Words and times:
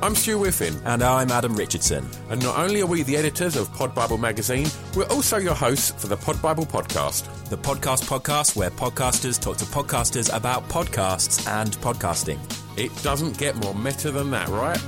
I'm 0.00 0.14
Stu 0.14 0.38
Whiffin. 0.38 0.80
And 0.84 1.02
I'm 1.02 1.32
Adam 1.32 1.56
Richardson. 1.56 2.08
And 2.30 2.40
not 2.40 2.56
only 2.56 2.82
are 2.82 2.86
we 2.86 3.02
the 3.02 3.16
editors 3.16 3.56
of 3.56 3.72
Pod 3.74 3.96
Bible 3.96 4.16
magazine, 4.16 4.68
we're 4.94 5.08
also 5.08 5.38
your 5.38 5.56
hosts 5.56 5.90
for 6.00 6.06
the 6.06 6.16
Pod 6.16 6.40
Bible 6.40 6.64
podcast. 6.64 7.26
The 7.46 7.58
podcast 7.58 8.04
podcast 8.04 8.54
where 8.54 8.70
podcasters 8.70 9.40
talk 9.40 9.56
to 9.56 9.64
podcasters 9.64 10.32
about 10.32 10.68
podcasts 10.68 11.48
and 11.48 11.72
podcasting. 11.78 12.38
It 12.78 12.92
doesn't 13.02 13.38
get 13.38 13.56
more 13.56 13.74
meta 13.74 14.12
than 14.12 14.30
that, 14.30 14.48
right? 14.50 14.80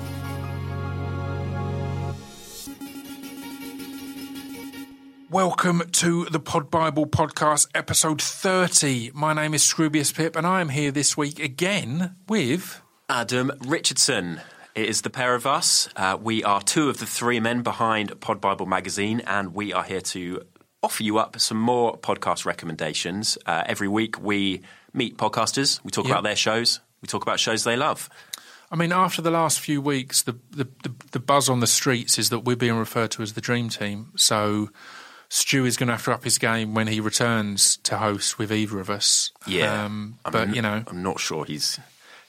Welcome 5.29 5.83
to 5.91 6.27
the 6.27 6.39
Pod 6.39 6.71
Bible 6.71 7.09
podcast, 7.09 7.67
episode 7.75 8.23
30. 8.23 9.11
My 9.13 9.33
name 9.33 9.55
is 9.55 9.65
Scroobius 9.65 10.15
Pip, 10.15 10.37
and 10.37 10.47
I 10.47 10.61
am 10.61 10.69
here 10.69 10.93
this 10.93 11.17
week 11.17 11.41
again 11.41 12.15
with 12.29 12.81
Adam 13.09 13.51
Richardson. 13.67 14.41
It 14.75 14.89
is 14.89 15.03
the 15.03 15.11
pair 15.11 15.35
of 15.35 15.47
us. 15.47 15.89
Uh, 15.97 16.17
we 16.21 16.45
are 16.45 16.61
two 16.63 16.89
of 16.89 16.99
the 16.99 17.07
three 17.07 17.41
men 17.41 17.63
behind 17.63 18.19
Pod 18.21 18.41
Bible 18.41 18.67
magazine, 18.67 19.21
and 19.27 19.53
we 19.55 19.73
are 19.73 19.83
here 19.83 20.01
to 20.03 20.43
offer 20.83 21.03
you 21.03 21.19
up 21.19 21.39
some 21.41 21.59
more 21.59 21.99
podcast 21.99 22.45
recommendations. 22.45 23.37
Uh, 23.47 23.65
every 23.67 23.89
week, 23.89 24.21
we 24.23 24.63
meet 24.95 25.17
podcasters, 25.17 25.81
we 25.85 25.91
talk 25.91 26.05
Yep. 26.07 26.13
about 26.13 26.23
their 26.23 26.37
shows, 26.37 26.81
we 27.03 27.09
talk 27.09 27.23
about 27.23 27.41
shows 27.41 27.65
they 27.65 27.77
love. 27.77 28.09
I 28.73 28.77
mean, 28.77 28.93
after 28.93 29.21
the 29.21 29.33
last 29.33 29.59
few 29.61 29.83
weeks, 29.83 30.23
the, 30.23 30.39
the, 30.51 30.69
the, 30.85 30.93
the 31.11 31.19
buzz 31.21 31.49
on 31.49 31.59
the 31.59 31.67
streets 31.67 32.19
is 32.19 32.31
that 32.31 32.41
we're 32.41 32.55
being 32.57 32.77
referred 32.77 33.11
to 33.13 33.23
as 33.23 33.33
the 33.33 33.41
dream 33.41 33.69
team. 33.69 34.13
So 34.17 34.71
Stu 35.29 35.65
is 35.65 35.77
going 35.77 35.89
to 35.89 35.95
have 35.95 36.05
to 36.05 36.13
up 36.13 36.23
his 36.23 36.39
game 36.39 36.75
when 36.75 36.87
he 36.87 37.01
returns 37.01 37.79
to 37.79 37.99
host 37.99 38.39
with 38.39 38.53
either 38.53 38.79
of 38.79 38.89
us. 38.89 39.33
Um, 39.47 40.19
I'm 40.25 40.33
but, 40.33 40.55
you 40.55 40.63
know, 40.63 40.85
I'm 40.87 41.03
not 41.03 41.19
sure 41.19 41.45
he's 41.45 41.81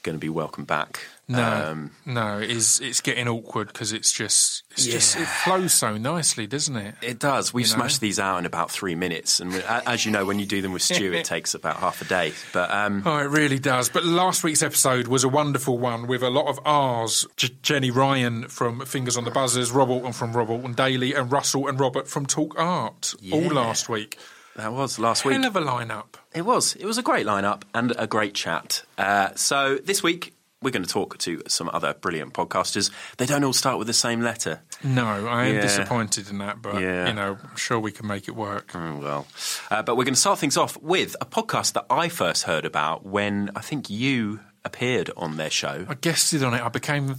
going 0.04 0.16
to 0.16 0.20
be 0.20 0.30
welcome 0.30 0.66
back. 0.66 1.00
no, 1.28 1.44
Um, 1.72 1.92
no, 2.06 2.40
it's, 2.40 2.80
it's 2.80 3.02
getting 3.02 3.28
awkward 3.28 3.68
because 3.68 3.94
it's 3.94 4.12
just, 4.12 4.64
it's 4.72 4.86
just, 4.86 5.16
it 5.16 5.28
flows 5.28 5.74
so 5.74 5.96
nicely, 5.98 6.48
doesn't 6.48 6.76
it? 6.76 6.96
it 7.02 7.20
does. 7.20 7.54
We 7.54 7.62
You 7.64 7.70
know? 7.70 7.76
smash 7.76 7.98
these 8.00 8.20
out 8.20 8.38
in 8.40 8.46
about 8.46 8.72
three 8.72 8.96
minutes, 8.96 9.40
and 9.40 9.54
as 9.54 10.06
you 10.06 10.12
know, 10.12 10.26
when 10.26 10.40
you 10.40 10.46
do 10.46 10.62
them 10.62 10.72
with 10.74 10.82
Stu, 10.82 11.14
it 11.14 11.24
takes 11.36 11.54
about 11.54 11.78
half 11.78 12.02
a 12.02 12.06
day. 12.06 12.34
But 12.52 12.72
um, 12.72 13.04
Oh, 13.06 13.18
it 13.18 13.30
really 13.30 13.60
does. 13.60 13.90
But 13.90 14.04
last 14.06 14.44
week's 14.44 14.64
episode 14.64 15.08
was 15.08 15.24
a 15.24 15.30
wonderful 15.30 15.78
one 15.78 16.08
with 16.08 16.24
a 16.24 16.30
lot 16.30 16.48
of 16.48 16.60
R's. 16.66 17.26
J- 17.38 17.56
Jenny 17.62 17.92
Ryan 17.92 18.48
from 18.48 18.86
Fingers 18.86 19.18
on 19.18 19.24
the 19.24 19.32
Buzzers, 19.32 19.72
Rob 19.72 19.90
Alton 19.90 20.14
from 20.14 20.34
Rob 20.34 20.50
Alton 20.50 20.74
Daily, 20.74 21.14
and 21.14 21.32
Russell 21.32 21.68
and 21.68 21.80
Robert 21.80 22.08
from 22.08 22.26
Talk 22.26 22.56
Art. 22.58 23.14
All 23.32 23.42
last 23.42 23.88
week. 23.88 24.18
That 24.56 24.74
was 24.74 25.00
last 25.00 25.26
week. 25.26 25.36
Hell 25.38 25.46
of 25.48 25.56
a 25.56 25.62
lineup. 25.62 26.16
It 26.34 26.44
was. 26.44 26.76
It 26.76 26.86
was 26.86 26.98
a 26.98 27.04
great 27.04 27.26
lineup 27.26 27.64
and 27.74 27.94
a 27.98 28.08
great 28.08 28.34
chat. 28.34 28.84
Uh, 28.98 29.30
so 29.36 29.78
this 29.78 30.02
week 30.04 30.34
we're 30.62 30.70
going 30.72 30.84
to 30.84 30.90
talk 30.90 31.18
to 31.18 31.42
some 31.48 31.70
other 31.74 31.94
brilliant 31.96 32.34
podcasters. 32.34 32.92
They 33.18 33.26
don't 33.26 33.44
all 33.44 33.54
start 33.54 33.80
with 33.80 33.88
the 33.88 33.94
same 33.94 34.22
letter. 34.22 34.62
No, 34.84 35.06
I 35.28 35.46
am 35.48 35.56
Yeah. 35.56 35.62
disappointed 35.62 36.30
in 36.30 36.38
that, 36.38 36.62
but 36.62 36.80
Yeah. 36.82 37.08
you 37.08 37.14
know, 37.14 37.38
I'm 37.44 37.56
sure 37.56 37.80
we 37.80 37.92
can 37.92 38.06
make 38.08 38.28
it 38.28 38.36
work. 38.36 38.72
Oh, 38.76 38.98
well, 38.98 39.28
uh, 39.72 39.82
but 39.82 39.96
we're 39.98 40.04
going 40.04 40.14
to 40.14 40.20
start 40.20 40.38
things 40.38 40.58
off 40.58 40.78
with 40.78 41.16
a 41.20 41.26
podcast 41.26 41.74
that 41.74 41.86
I 41.90 42.10
first 42.10 42.44
heard 42.44 42.64
about 42.66 43.04
when 43.06 43.50
I 43.56 43.62
think 43.62 43.90
you 43.90 44.42
appeared 44.64 45.10
on 45.18 45.38
their 45.38 45.50
show. 45.50 45.86
I 45.90 45.96
guested 45.96 46.44
on 46.44 46.54
it. 46.54 46.62
I 46.62 46.70
became 46.70 47.16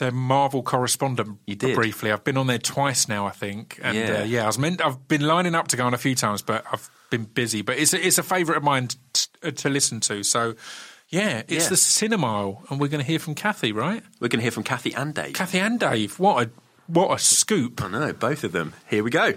their 0.00 0.10
Marvel 0.10 0.62
correspondent 0.64 1.38
You 1.46 1.54
did. 1.54 1.76
briefly. 1.76 2.10
I've 2.10 2.24
been 2.24 2.36
on 2.36 2.48
there 2.48 2.58
twice 2.58 3.08
now, 3.08 3.26
I 3.26 3.30
think. 3.30 3.78
And 3.82 3.96
Yeah. 3.96 4.20
uh, 4.20 4.24
yeah, 4.24 4.42
I 4.42 4.46
was 4.46 4.58
meant. 4.58 4.84
I've 4.84 5.06
been 5.06 5.20
lining 5.22 5.54
up 5.54 5.68
to 5.68 5.76
go 5.76 5.86
on 5.86 5.94
a 5.94 5.98
few 5.98 6.14
times, 6.16 6.42
but 6.42 6.64
I've 6.72 6.90
been 7.10 7.24
busy. 7.24 7.62
But 7.62 7.78
it's 7.78 7.92
a, 7.94 8.04
it's 8.06 8.18
a 8.18 8.22
favourite 8.24 8.56
of 8.58 8.64
mine 8.64 8.88
t- 9.12 9.52
to 9.52 9.68
listen 9.68 10.00
to. 10.00 10.22
So 10.24 10.54
yeah, 11.08 11.42
it's 11.48 11.64
Yeah. 11.64 11.68
the 11.70 11.74
Cinemile, 11.76 12.68
and 12.70 12.80
we're 12.80 12.88
going 12.88 13.02
to 13.04 13.06
hear 13.06 13.18
from 13.20 13.34
Kathy, 13.34 13.72
right? 13.72 14.02
We're 14.20 14.28
going 14.28 14.40
to 14.40 14.42
hear 14.44 14.50
from 14.50 14.64
Kathy 14.64 14.92
and 14.94 15.14
Dave. 15.14 15.32
Kathy 15.34 15.58
and 15.60 15.78
Dave. 15.78 16.18
What 16.18 16.46
a 16.46 16.50
what 16.86 17.12
a 17.14 17.18
scoop! 17.22 17.80
I 17.82 17.88
know 17.88 18.12
both 18.12 18.42
of 18.42 18.50
them. 18.52 18.74
Here 18.88 19.04
we 19.04 19.10
go. 19.10 19.34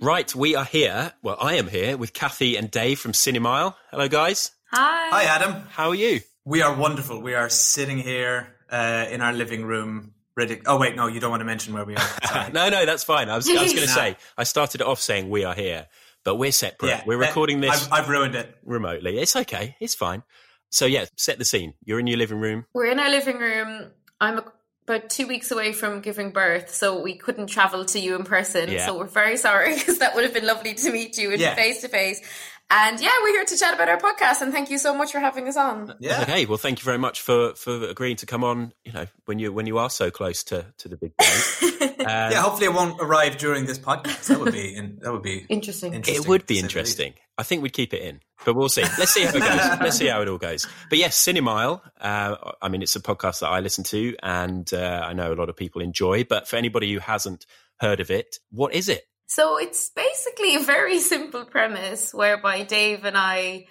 Right, 0.00 0.32
we 0.34 0.54
are 0.54 0.64
here. 0.64 1.12
Well, 1.22 1.36
I 1.40 1.54
am 1.54 1.68
here 1.68 1.96
with 1.96 2.12
Kathy 2.12 2.56
and 2.56 2.70
Dave 2.70 3.00
from 3.00 3.12
Cinemile. 3.12 3.74
Hello, 3.90 4.08
guys. 4.08 4.50
Hi. 4.76 5.08
Hi, 5.08 5.24
Adam. 5.24 5.54
How 5.70 5.88
are 5.88 5.94
you? 5.94 6.20
We 6.44 6.60
are 6.60 6.76
wonderful. 6.76 7.22
We 7.22 7.32
are 7.32 7.48
sitting 7.48 7.96
here 7.96 8.54
uh, 8.70 9.06
in 9.10 9.22
our 9.22 9.32
living 9.32 9.64
room. 9.64 10.12
Ready. 10.36 10.60
Oh 10.66 10.78
wait, 10.78 10.94
no, 10.94 11.06
you 11.06 11.18
don't 11.18 11.30
want 11.30 11.40
to 11.40 11.46
mention 11.46 11.72
where 11.72 11.86
we 11.86 11.96
are. 11.96 12.50
No, 12.52 12.68
no, 12.68 12.84
that's 12.84 13.02
fine. 13.02 13.30
I 13.30 13.36
was, 13.36 13.48
was 13.48 13.56
going 13.56 13.70
to 13.70 13.88
say, 13.88 14.16
I 14.36 14.44
started 14.44 14.82
it 14.82 14.86
off 14.86 15.00
saying 15.00 15.30
we 15.30 15.44
are 15.44 15.54
here, 15.54 15.86
but 16.24 16.36
we're 16.36 16.52
separate. 16.52 16.88
Yeah, 16.88 17.02
we're 17.06 17.16
recording 17.16 17.62
this 17.62 17.86
I've, 17.86 18.02
I've 18.02 18.08
ruined 18.10 18.34
it. 18.34 18.54
remotely. 18.66 19.18
It's 19.18 19.34
okay. 19.34 19.76
It's 19.80 19.94
fine. 19.94 20.22
So, 20.70 20.84
yeah, 20.84 21.06
set 21.16 21.38
the 21.38 21.46
scene. 21.46 21.72
You're 21.82 21.98
in 21.98 22.06
your 22.06 22.18
living 22.18 22.38
room. 22.38 22.66
We're 22.74 22.90
in 22.92 23.00
our 23.00 23.08
living 23.08 23.38
room. 23.38 23.92
I'm 24.20 24.42
about 24.86 25.08
two 25.08 25.26
weeks 25.26 25.50
away 25.50 25.72
from 25.72 26.00
giving 26.00 26.30
birth, 26.32 26.72
so 26.72 27.00
we 27.00 27.16
couldn't 27.16 27.46
travel 27.46 27.86
to 27.86 27.98
you 27.98 28.14
in 28.14 28.24
person. 28.24 28.70
Yeah. 28.70 28.84
So 28.84 28.98
we're 28.98 29.06
very 29.06 29.38
sorry 29.38 29.74
because 29.78 30.00
that 30.00 30.14
would 30.14 30.24
have 30.24 30.34
been 30.34 30.46
lovely 30.46 30.74
to 30.74 30.92
meet 30.92 31.16
you 31.16 31.30
in 31.30 31.38
face 31.38 31.80
to 31.80 31.88
face. 31.88 32.20
And 32.68 33.00
yeah, 33.00 33.10
we're 33.22 33.28
here 33.32 33.44
to 33.44 33.56
chat 33.56 33.74
about 33.74 33.88
our 33.88 33.98
podcast, 33.98 34.40
and 34.42 34.52
thank 34.52 34.70
you 34.70 34.78
so 34.78 34.92
much 34.92 35.12
for 35.12 35.20
having 35.20 35.46
us 35.46 35.56
on. 35.56 35.94
Yeah. 36.00 36.22
Okay, 36.22 36.46
well, 36.46 36.58
thank 36.58 36.80
you 36.80 36.84
very 36.84 36.98
much 36.98 37.20
for, 37.20 37.54
for 37.54 37.84
agreeing 37.84 38.16
to 38.16 38.26
come 38.26 38.42
on. 38.42 38.72
You 38.84 38.90
know, 38.92 39.06
when 39.26 39.38
you 39.38 39.52
when 39.52 39.66
you 39.66 39.78
are 39.78 39.88
so 39.88 40.10
close 40.10 40.42
to, 40.44 40.66
to 40.78 40.88
the 40.88 40.96
big 40.96 41.16
day, 41.18 41.94
Yeah. 42.00 42.40
Hopefully, 42.42 42.66
it 42.66 42.74
won't 42.74 43.00
arrive 43.00 43.36
during 43.38 43.66
this 43.66 43.78
podcast. 43.78 44.26
That 44.26 44.40
would 44.40 44.52
be. 44.52 44.74
In, 44.74 44.98
that 45.02 45.12
would 45.12 45.22
be 45.22 45.46
Interesting. 45.48 45.94
interesting. 45.94 46.24
it 46.24 46.28
would 46.28 46.46
be 46.46 46.56
to 46.56 46.62
least. 46.62 46.74
interesting. 46.74 47.14
I 47.38 47.44
think 47.44 47.62
we'd 47.62 47.72
keep 47.72 47.94
it 47.94 48.02
in, 48.02 48.20
but 48.44 48.56
we'll 48.56 48.68
see. 48.68 48.82
Let's 48.82 49.12
see 49.12 49.22
how 49.24 49.36
it 49.36 49.40
goes. 49.40 49.80
Let's 49.80 49.96
see 49.98 50.06
how 50.06 50.22
it 50.22 50.28
all 50.28 50.38
goes. 50.38 50.66
But 50.88 50.98
yes, 50.98 51.16
Cinemile. 51.24 51.82
Uh, 52.00 52.34
I 52.62 52.68
mean, 52.68 52.82
it's 52.82 52.96
a 52.96 53.00
podcast 53.00 53.40
that 53.40 53.48
I 53.48 53.60
listen 53.60 53.84
to, 53.84 54.16
and 54.24 54.72
uh, 54.74 55.04
I 55.06 55.12
know 55.12 55.32
a 55.32 55.36
lot 55.36 55.48
of 55.50 55.56
people 55.56 55.82
enjoy. 55.82 56.24
But 56.24 56.48
for 56.48 56.56
anybody 56.56 56.92
who 56.92 56.98
hasn't 56.98 57.46
heard 57.78 58.00
of 58.00 58.10
it, 58.10 58.38
what 58.50 58.74
is 58.74 58.88
it? 58.88 59.04
So 59.26 59.58
it's 59.58 59.90
basically 59.90 60.56
a 60.56 60.60
very 60.60 60.98
simple 61.12 61.44
premise 61.44 62.12
whereby 62.14 62.62
Dave 62.62 63.04
and 63.04 63.16
I 63.16 63.66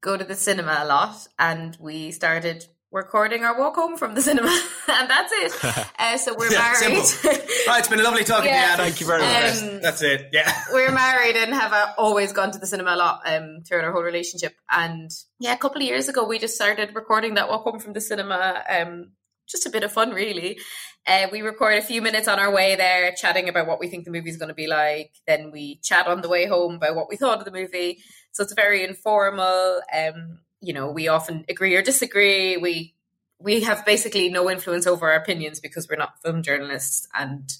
go 0.00 0.16
to 0.16 0.24
the 0.24 0.34
cinema 0.36 0.78
a 0.82 0.86
lot 0.86 1.16
and 1.38 1.76
we 1.80 2.12
started 2.12 2.64
recording 2.92 3.42
our 3.44 3.58
walk 3.58 3.74
home 3.74 3.96
from 3.96 4.14
the 4.14 4.22
cinema 4.22 4.48
and 4.88 5.10
that's 5.10 5.32
it. 5.32 5.86
Uh, 5.98 6.16
so 6.18 6.34
we're 6.38 6.52
Yeah, 6.52 6.58
married. 6.58 7.04
simple. 7.04 7.32
Right, 7.66 7.78
it's 7.80 7.88
been 7.88 8.02
lovely 8.02 8.22
talking 8.22 8.44
to 8.44 8.54
you, 8.54 8.54
Yeah. 8.54 8.76
Thank 8.76 9.00
you 9.00 9.06
very 9.06 9.22
much. 9.22 9.62
Um, 9.62 9.80
That's 9.80 10.02
it. 10.02 10.28
Yeah. 10.32 10.52
we're 10.72 10.92
married 10.92 11.34
and 11.36 11.52
have 11.52 11.72
uh, 11.72 11.92
always 11.98 12.32
gone 12.32 12.52
to 12.52 12.58
the 12.58 12.66
cinema 12.66 12.94
a 12.94 12.96
lot 12.96 13.20
um, 13.26 13.62
throughout 13.66 13.84
our 13.86 13.92
whole 13.92 14.02
relationship. 14.02 14.54
And 14.70 15.10
yeah, 15.40 15.54
a 15.54 15.56
couple 15.56 15.78
of 15.82 15.88
years 15.88 16.08
ago, 16.08 16.24
we 16.26 16.38
just 16.38 16.54
started 16.54 16.94
recording 16.94 17.34
that 17.34 17.48
walk 17.48 17.64
home 17.64 17.80
from 17.80 17.94
the 17.94 18.00
cinema. 18.00 18.62
Um, 18.68 19.12
just 19.48 19.66
a 19.66 19.70
bit 19.70 19.82
of 19.82 19.90
fun, 19.90 20.10
really. 20.10 20.58
Uh, 21.06 21.28
we 21.30 21.42
record 21.42 21.78
a 21.78 21.82
few 21.82 22.02
minutes 22.02 22.26
on 22.26 22.38
our 22.38 22.52
way 22.52 22.74
there, 22.74 23.12
chatting 23.12 23.48
about 23.48 23.66
what 23.66 23.78
we 23.78 23.88
think 23.88 24.04
the 24.04 24.10
movie's 24.10 24.36
going 24.36 24.48
to 24.48 24.54
be 24.54 24.66
like. 24.66 25.12
Then 25.26 25.52
we 25.52 25.76
chat 25.76 26.06
on 26.06 26.20
the 26.20 26.28
way 26.28 26.46
home 26.46 26.74
about 26.74 26.96
what 26.96 27.08
we 27.08 27.16
thought 27.16 27.38
of 27.38 27.44
the 27.44 27.52
movie. 27.52 28.02
So 28.32 28.42
it's 28.42 28.54
very 28.54 28.82
informal. 28.82 29.80
Um, 29.96 30.40
you 30.60 30.72
know, 30.72 30.90
we 30.90 31.08
often 31.08 31.44
agree 31.48 31.76
or 31.76 31.82
disagree. 31.82 32.56
We 32.56 32.94
we 33.38 33.60
have 33.60 33.84
basically 33.84 34.30
no 34.30 34.50
influence 34.50 34.86
over 34.86 35.10
our 35.10 35.18
opinions 35.18 35.60
because 35.60 35.88
we're 35.88 35.96
not 35.96 36.22
film 36.22 36.42
journalists 36.42 37.06
and 37.14 37.52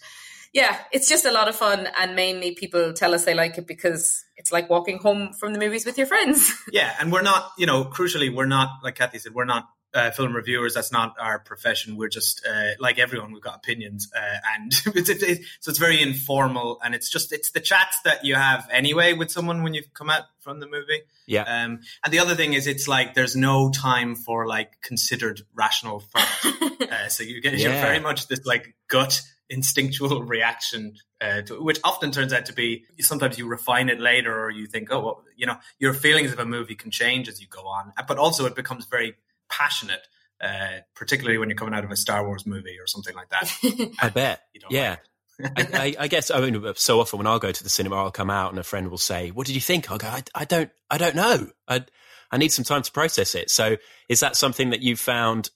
yeah, 0.56 0.78
it's 0.90 1.06
just 1.06 1.26
a 1.26 1.32
lot 1.32 1.48
of 1.48 1.54
fun, 1.54 1.86
and 2.00 2.16
mainly 2.16 2.54
people 2.54 2.94
tell 2.94 3.14
us 3.14 3.26
they 3.26 3.34
like 3.34 3.58
it 3.58 3.66
because 3.66 4.24
it's 4.38 4.50
like 4.50 4.70
walking 4.70 4.96
home 4.96 5.34
from 5.34 5.52
the 5.52 5.58
movies 5.58 5.84
with 5.84 5.98
your 5.98 6.06
friends. 6.06 6.50
Yeah, 6.72 6.94
and 6.98 7.12
we're 7.12 7.22
not. 7.22 7.52
You 7.58 7.66
know, 7.66 7.84
crucially, 7.84 8.34
we're 8.34 8.46
not 8.46 8.70
like 8.82 8.94
Kathy 8.94 9.18
said. 9.18 9.34
We're 9.34 9.44
not. 9.44 9.68
Uh, 9.94 10.10
film 10.10 10.34
reviewers. 10.36 10.74
That's 10.74 10.92
not 10.92 11.14
our 11.18 11.38
profession. 11.38 11.96
We're 11.96 12.08
just 12.10 12.44
uh, 12.46 12.72
like 12.78 12.98
everyone. 12.98 13.32
We've 13.32 13.40
got 13.40 13.56
opinions, 13.56 14.10
uh, 14.14 14.36
and 14.54 14.70
it's, 14.94 15.08
it, 15.08 15.22
it- 15.22 15.40
so 15.60 15.70
it's 15.70 15.78
very 15.78 16.02
informal. 16.02 16.78
And 16.84 16.94
it's 16.94 17.08
just 17.08 17.32
it's 17.32 17.52
the 17.52 17.60
chats 17.60 17.98
that 18.04 18.22
you 18.22 18.34
have 18.34 18.68
anyway 18.70 19.14
with 19.14 19.30
someone 19.30 19.62
when 19.62 19.72
you 19.72 19.82
come 19.94 20.10
out 20.10 20.24
from 20.40 20.60
the 20.60 20.66
movie. 20.66 21.00
Yeah. 21.26 21.42
Um, 21.44 21.80
and 22.04 22.12
the 22.12 22.18
other 22.18 22.34
thing 22.34 22.52
is, 22.52 22.66
it's 22.66 22.86
like 22.86 23.14
there's 23.14 23.36
no 23.36 23.70
time 23.70 24.16
for 24.16 24.46
like 24.46 24.82
considered 24.82 25.40
rational 25.54 26.00
thought. 26.00 26.82
uh, 26.92 27.08
so 27.08 27.22
you 27.22 27.40
get 27.40 27.54
you're 27.58 27.72
Yeah. 27.72 27.80
very 27.80 28.00
much 28.00 28.26
this 28.28 28.44
like 28.44 28.74
gut 28.88 29.22
instinctual 29.48 30.24
reaction, 30.24 30.94
uh, 31.20 31.40
to, 31.42 31.62
which 31.62 31.78
often 31.84 32.10
turns 32.10 32.32
out 32.32 32.46
to 32.46 32.52
be 32.52 32.84
sometimes 33.00 33.38
you 33.38 33.46
refine 33.46 33.88
it 33.88 34.00
later, 34.00 34.38
or 34.44 34.50
you 34.50 34.66
think, 34.66 34.88
oh, 34.90 35.00
well, 35.00 35.24
you 35.36 35.46
know, 35.46 35.56
your 35.78 35.94
feelings 35.94 36.32
of 36.32 36.38
a 36.38 36.44
movie 36.44 36.74
can 36.74 36.90
change 36.90 37.28
as 37.28 37.40
you 37.40 37.46
go 37.48 37.62
on, 37.66 37.92
but 38.06 38.18
also 38.18 38.44
it 38.44 38.54
becomes 38.54 38.84
very 38.86 39.14
passionate. 39.48 40.06
Uh, 40.38 40.80
particularly 40.94 41.38
when 41.38 41.48
you're 41.48 41.56
coming 41.56 41.72
out 41.72 41.82
of 41.82 41.90
a 41.90 41.96
Star 41.96 42.26
Wars 42.26 42.44
movie 42.44 42.76
or 42.78 42.86
something 42.86 43.14
like 43.14 43.30
that. 43.30 43.90
I 44.02 44.10
bet. 44.10 44.42
You 44.52 44.60
don't 44.60 44.70
Yeah. 44.70 44.96
I, 45.42 45.50
I, 45.56 45.94
I 46.00 46.08
guess 46.08 46.30
I 46.30 46.40
mean 46.40 46.72
so 46.76 47.00
often 47.00 47.18
when 47.18 47.26
I'll 47.26 47.38
go 47.38 47.52
to 47.52 47.64
the 47.64 47.70
cinema, 47.70 47.96
I'll 47.96 48.10
come 48.10 48.30
out 48.30 48.50
and 48.50 48.58
a 48.58 48.62
friend 48.62 48.88
will 48.88 48.98
say, 48.98 49.30
"What 49.30 49.46
did 49.46 49.54
you 49.54 49.60
think?" 49.60 49.90
I'll 49.90 49.98
go, 49.98 50.08
"I, 50.08 50.22
I 50.34 50.44
don't, 50.44 50.70
I 50.90 50.98
don't 50.98 51.14
know. 51.14 51.48
I, 51.68 51.84
I 52.30 52.38
need 52.38 52.52
some 52.52 52.64
time 52.64 52.82
to 52.82 52.92
process 52.92 53.34
it." 53.34 53.50
So, 53.50 53.76
is 54.08 54.20
that 54.20 54.36
something 54.36 54.70
that 54.70 54.82
you 54.82 54.96
found? 54.96 55.50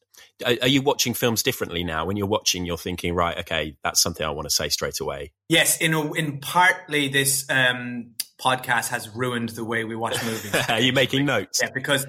Are, 0.44 0.54
are 0.62 0.68
you 0.68 0.82
watching 0.82 1.14
films 1.14 1.42
differently 1.42 1.84
now? 1.84 2.04
When 2.04 2.16
you're 2.16 2.26
watching, 2.26 2.66
you're 2.66 2.76
thinking, 2.76 3.14
"Right, 3.14 3.38
okay, 3.38 3.76
that's 3.82 4.00
something 4.00 4.24
I 4.24 4.30
want 4.30 4.48
to 4.48 4.54
say 4.54 4.68
straight 4.68 5.00
away." 5.00 5.32
Yes, 5.48 5.80
in 5.80 5.94
a, 5.94 6.12
in 6.12 6.40
partly 6.40 7.08
this 7.08 7.48
um, 7.48 8.14
podcast 8.40 8.88
has 8.88 9.08
ruined 9.14 9.50
the 9.50 9.64
way 9.64 9.84
we 9.84 9.96
watch 9.96 10.22
movies. 10.24 10.54
Are 10.68 10.80
you 10.80 10.92
making 10.92 11.24
notes? 11.24 11.60
Yeah, 11.62 11.70
because 11.72 12.06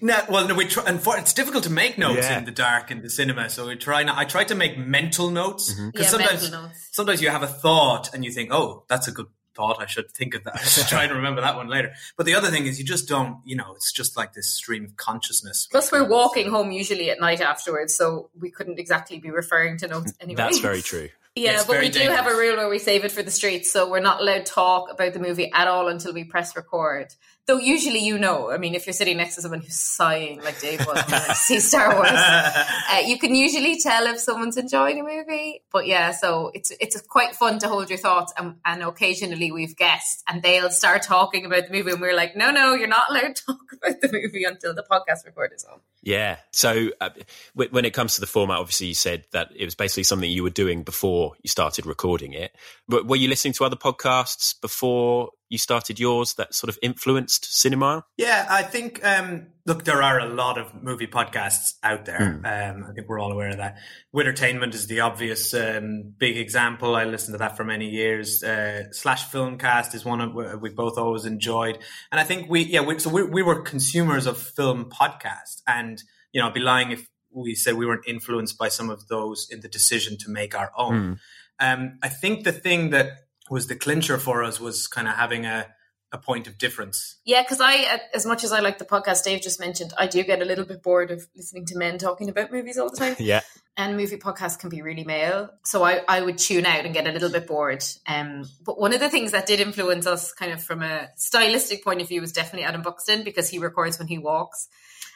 No, 0.00 0.20
well, 0.28 0.46
no, 0.48 0.54
we 0.54 0.66
try, 0.66 0.84
and 0.86 1.00
for, 1.00 1.16
it's 1.16 1.32
difficult 1.32 1.64
to 1.64 1.70
make 1.70 1.96
notes 1.96 2.18
Yeah. 2.28 2.38
in 2.38 2.44
the 2.44 2.50
dark 2.50 2.90
in 2.90 3.02
the 3.02 3.10
cinema. 3.10 3.48
So 3.50 3.66
we 3.68 3.76
try. 3.76 4.02
Not, 4.02 4.18
I 4.18 4.24
try 4.24 4.44
to 4.44 4.54
make 4.54 4.76
mental 4.78 5.30
notes 5.30 5.72
Mm-hmm. 5.72 5.90
because 5.90 6.06
Yeah, 6.06 6.10
sometimes, 6.10 6.42
mental 6.42 6.62
notes. 6.62 6.88
sometimes 6.92 7.22
you 7.22 7.30
have 7.30 7.42
a 7.42 7.46
thought 7.46 8.12
and 8.14 8.24
you 8.24 8.30
think, 8.32 8.50
"Oh, 8.52 8.84
that's 8.88 9.08
a 9.08 9.12
good 9.12 9.26
thought. 9.54 9.80
I 9.80 9.86
should 9.86 10.10
think 10.12 10.34
of 10.34 10.44
that. 10.44 10.56
I 10.56 10.62
should 10.64 10.86
try 10.86 11.06
to 11.06 11.14
remember 11.14 11.40
that 11.40 11.56
one 11.56 11.68
later." 11.68 11.92
But 12.16 12.26
the 12.26 12.34
other 12.34 12.48
thing 12.50 12.66
is, 12.66 12.78
you 12.78 12.84
just 12.84 13.08
don't. 13.08 13.38
You 13.44 13.56
know, 13.56 13.72
it's 13.74 13.92
just 13.92 14.16
like 14.16 14.32
this 14.34 14.50
stream 14.52 14.84
of 14.84 14.96
consciousness. 14.96 15.66
Plus, 15.70 15.90
we're 15.90 16.06
walking 16.08 16.50
home 16.50 16.70
usually 16.72 17.08
at 17.10 17.20
night 17.20 17.40
afterwards, 17.40 17.94
so 17.94 18.30
we 18.38 18.50
couldn't 18.50 18.78
exactly 18.78 19.18
be 19.18 19.30
referring 19.30 19.78
to 19.78 19.88
notes 19.88 20.12
anyway. 20.20 20.36
That's 20.36 20.58
very 20.58 20.82
true. 20.92 21.08
Yeah, 21.38 21.56
It's 21.56 21.64
but 21.64 21.74
very 21.74 21.86
we 21.86 21.90
do 21.92 21.98
dangerous. 21.98 22.18
have 22.18 22.32
a 22.32 22.34
rule 22.36 22.56
where 22.56 22.68
we 22.70 22.78
save 22.78 23.04
it 23.04 23.12
for 23.12 23.22
the 23.22 23.30
streets, 23.30 23.70
so 23.70 23.90
we're 23.90 24.00
not 24.00 24.22
allowed 24.22 24.46
to 24.46 24.52
talk 24.52 24.90
about 24.90 25.12
the 25.12 25.18
movie 25.20 25.52
at 25.52 25.68
all 25.68 25.88
until 25.88 26.14
we 26.14 26.24
press 26.24 26.56
record. 26.56 27.08
Though 27.46 27.58
usually 27.58 28.00
you 28.00 28.18
know, 28.18 28.50
I 28.50 28.58
mean, 28.58 28.74
if 28.74 28.86
you're 28.86 28.92
sitting 28.92 29.18
next 29.18 29.36
to 29.36 29.42
someone 29.42 29.60
who's 29.60 29.76
sighing 29.76 30.42
like 30.42 30.60
Dave 30.60 30.80
was 30.80 30.96
when 30.96 31.20
went 31.20 31.36
see 31.36 31.60
Star 31.60 31.94
Wars, 31.94 32.10
uh, 32.10 33.02
you 33.06 33.20
can 33.20 33.36
usually 33.36 33.78
tell 33.78 34.06
if 34.08 34.18
someone's 34.18 34.56
enjoying 34.56 34.98
a 34.98 35.04
movie. 35.04 35.62
But 35.70 35.86
yeah, 35.86 36.10
so 36.10 36.50
it's 36.54 36.72
it's 36.80 37.00
quite 37.02 37.36
fun 37.36 37.60
to 37.60 37.68
hold 37.68 37.88
your 37.88 38.00
thoughts, 38.00 38.32
and, 38.36 38.56
and 38.64 38.82
occasionally 38.82 39.52
we've 39.52 39.76
guests, 39.76 40.24
and 40.26 40.42
they'll 40.42 40.70
start 40.70 41.02
talking 41.02 41.46
about 41.46 41.68
the 41.68 41.72
movie, 41.72 41.92
and 41.92 42.00
we're 42.00 42.16
like, 42.16 42.34
no, 42.34 42.50
no, 42.50 42.74
you're 42.74 42.88
not 42.88 43.10
allowed 43.10 43.36
to 43.36 43.44
talk 43.46 43.72
about 43.74 44.00
the 44.00 44.08
movie 44.12 44.42
until 44.42 44.74
the 44.74 44.84
podcast 44.90 45.24
record 45.24 45.52
is 45.54 45.64
on. 45.64 45.78
Yeah. 46.02 46.36
So 46.52 46.90
uh, 47.00 47.10
w- 47.54 47.70
when 47.70 47.84
it 47.84 47.92
comes 47.92 48.14
to 48.16 48.20
the 48.20 48.26
format, 48.26 48.58
obviously 48.58 48.88
you 48.88 48.94
said 48.94 49.24
that 49.32 49.50
it 49.54 49.64
was 49.64 49.74
basically 49.74 50.04
something 50.04 50.30
you 50.30 50.42
were 50.42 50.50
doing 50.50 50.82
before 50.82 51.34
you 51.42 51.48
started 51.48 51.86
recording 51.86 52.32
it. 52.32 52.54
But 52.88 53.06
were 53.06 53.16
you 53.16 53.28
listening 53.28 53.54
to 53.54 53.64
other 53.64 53.76
podcasts 53.76 54.60
before 54.60 55.30
you 55.48 55.58
started 55.58 56.00
yours 56.00 56.34
that 56.34 56.54
sort 56.54 56.68
of 56.68 56.78
influenced 56.82 57.44
Cinemile? 57.44 58.02
Yeah, 58.16 58.46
I 58.48 58.62
think. 58.62 59.04
Um, 59.04 59.48
look, 59.64 59.84
there 59.84 60.02
are 60.02 60.18
a 60.18 60.26
lot 60.26 60.58
of 60.58 60.82
movie 60.82 61.06
podcasts 61.06 61.74
out 61.82 62.04
there. 62.04 62.40
Um, 62.44 62.84
I 62.88 62.92
think 62.92 63.08
we're 63.08 63.20
all 63.20 63.32
aware 63.32 63.50
of 63.50 63.58
that. 63.58 63.78
Wittertainment 64.14 64.74
is 64.74 64.86
the 64.86 65.00
obvious 65.00 65.54
um, 65.54 66.14
big 66.18 66.36
example. 66.36 66.96
I 66.96 67.04
listened 67.04 67.34
to 67.34 67.38
that 67.38 67.56
for 67.56 67.64
many 67.64 67.88
years. 67.88 68.42
Uh, 68.42 68.84
Slash 68.92 69.30
Filmcast 69.30 69.94
is 69.94 70.04
one 70.04 70.20
of, 70.20 70.60
we 70.60 70.70
both 70.70 70.98
always 70.98 71.24
enjoyed, 71.24 71.78
and 72.10 72.20
I 72.20 72.24
think 72.24 72.50
we, 72.50 72.62
yeah, 72.62 72.80
we, 72.80 72.98
so 72.98 73.10
we, 73.10 73.22
we 73.22 73.42
were 73.42 73.62
consumers 73.62 74.26
of 74.26 74.38
film 74.38 74.90
podcasts, 74.90 75.62
and 75.66 76.02
you 76.32 76.40
know, 76.40 76.48
I'd 76.48 76.54
be 76.54 76.60
lying 76.60 76.90
if 76.90 77.08
we 77.30 77.54
said 77.54 77.74
we 77.74 77.86
weren't 77.86 78.06
influenced 78.06 78.58
by 78.58 78.68
some 78.68 78.90
of 78.90 79.08
those 79.08 79.46
in 79.50 79.60
the 79.60 79.68
decision 79.68 80.16
to 80.18 80.30
make 80.30 80.56
our 80.56 80.72
own. 80.76 81.20
Um, 81.58 81.98
I 82.02 82.08
think 82.08 82.44
the 82.44 82.52
thing 82.52 82.90
that 82.90 83.10
was 83.50 83.66
the 83.66 83.76
clincher 83.76 84.18
for 84.18 84.42
us 84.42 84.60
was 84.60 84.86
kind 84.86 85.08
of 85.08 85.14
having 85.14 85.44
a 85.46 85.66
a 86.12 86.18
point 86.18 86.46
of 86.46 86.56
difference. 86.56 87.16
Yeah, 87.24 87.42
because 87.42 87.60
I, 87.60 87.74
uh, 87.82 87.98
as 88.14 88.24
much 88.24 88.44
as 88.44 88.52
I 88.52 88.60
like 88.60 88.78
the 88.78 88.84
podcast 88.84 89.24
Dave 89.24 89.42
just 89.42 89.58
mentioned, 89.58 89.92
I 89.98 90.06
do 90.06 90.22
get 90.22 90.40
a 90.40 90.44
little 90.44 90.64
bit 90.64 90.80
bored 90.82 91.10
of 91.10 91.26
listening 91.34 91.66
to 91.66 91.76
men 91.76 91.98
talking 91.98 92.28
about 92.28 92.52
movies 92.52 92.78
all 92.78 92.90
the 92.90 92.96
time. 92.96 93.16
Yeah. 93.18 93.40
and 93.76 93.96
movie 93.96 94.16
podcasts 94.16 94.56
can 94.58 94.70
be 94.70 94.82
really 94.82 95.02
male. 95.02 95.50
So 95.64 95.82
I, 95.82 96.02
I 96.08 96.22
would 96.22 96.38
tune 96.38 96.64
out 96.64 96.84
and 96.84 96.94
get 96.94 97.08
a 97.08 97.12
little 97.12 97.30
bit 97.30 97.48
bored. 97.48 97.82
Um, 98.06 98.48
but 98.64 98.78
one 98.78 98.94
of 98.94 99.00
the 99.00 99.08
things 99.10 99.32
that 99.32 99.46
did 99.46 99.58
influence 99.60 100.06
us 100.06 100.32
kind 100.32 100.52
of 100.52 100.62
from 100.62 100.82
a 100.82 101.08
stylistic 101.16 101.82
point 101.82 102.00
of 102.00 102.08
view 102.08 102.20
was 102.20 102.32
definitely 102.32 102.66
Adam 102.66 102.82
Buxton 102.82 103.24
because 103.24 103.48
he 103.50 103.58
records 103.58 103.98
when 103.98 104.06
he 104.08 104.18
walks. 104.18 104.68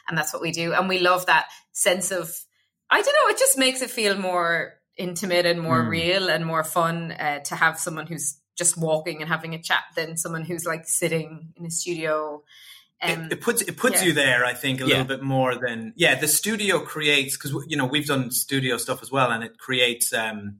And 0.09 0.17
that's 0.17 0.33
what 0.33 0.41
we 0.41 0.51
do. 0.51 0.73
And 0.73 0.89
we 0.89 0.99
love 0.99 1.25
that 1.27 1.47
sense 1.71 2.11
of, 2.11 2.37
I 2.89 3.01
don't 3.01 3.15
know, 3.23 3.33
it 3.33 3.39
just 3.39 3.57
makes 3.57 3.81
it 3.81 3.89
feel 3.89 4.17
more 4.17 4.73
intimate 4.97 5.45
and 5.45 5.61
more 5.61 5.81
real 5.83 6.29
and 6.29 6.45
more 6.45 6.63
fun 6.63 7.11
uh, 7.11 7.39
to 7.39 7.55
have 7.55 7.79
someone 7.79 8.07
who's 8.07 8.37
just 8.55 8.77
walking 8.77 9.21
and 9.21 9.29
having 9.29 9.55
a 9.55 9.61
chat 9.61 9.83
than 9.95 10.17
someone 10.17 10.43
who's 10.43 10.65
like 10.65 10.87
sitting 10.87 11.53
in 11.55 11.65
a 11.65 11.71
studio. 11.71 12.43
Um, 13.01 13.25
it, 13.25 13.33
it 13.33 13.41
puts 13.41 13.61
it 13.61 13.77
puts 13.77 14.01
yeah. 14.01 14.07
you 14.09 14.13
there, 14.13 14.45
I 14.45 14.53
think, 14.53 14.79
a 14.79 14.83
Yeah. 14.83 14.89
little 14.89 15.05
bit 15.05 15.23
more 15.23 15.55
than 15.55 15.93
yeah. 15.95 16.15
The 16.15 16.27
studio 16.27 16.79
creates 16.79 17.35
because 17.37 17.65
you 17.67 17.77
know 17.77 17.85
we've 17.85 18.05
done 18.05 18.29
studio 18.31 18.77
stuff 18.77 19.01
as 19.01 19.11
well, 19.11 19.31
and 19.31 19.43
it 19.43 19.57
creates. 19.57 20.13
Um, 20.13 20.57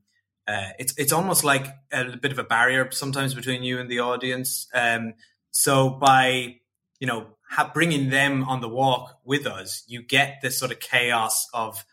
uh, 0.48 0.69
it's 0.80 0.94
it's 0.98 1.13
almost 1.13 1.44
like 1.44 1.68
a 1.92 2.18
bit 2.18 2.31
of 2.31 2.39
a 2.39 2.44
barrier 2.44 2.89
sometimes 2.92 3.36
between 3.36 3.63
you 3.63 3.80
and 3.80 3.89
the 3.92 4.00
audience. 4.00 4.68
Um, 4.74 5.13
so 5.51 5.92
by 5.92 6.56
you 7.00 7.06
know 7.06 7.28
ha- 7.48 7.69
bringing 7.72 8.10
them 8.10 8.44
on 8.45 8.60
the 8.62 8.69
walk 8.69 9.19
with 9.24 9.45
us, 9.45 9.83
you 9.88 10.01
get 10.01 10.39
this 10.42 10.57
sort 10.57 10.72
of 10.72 10.80
chaos 10.80 11.48
of 11.54 11.86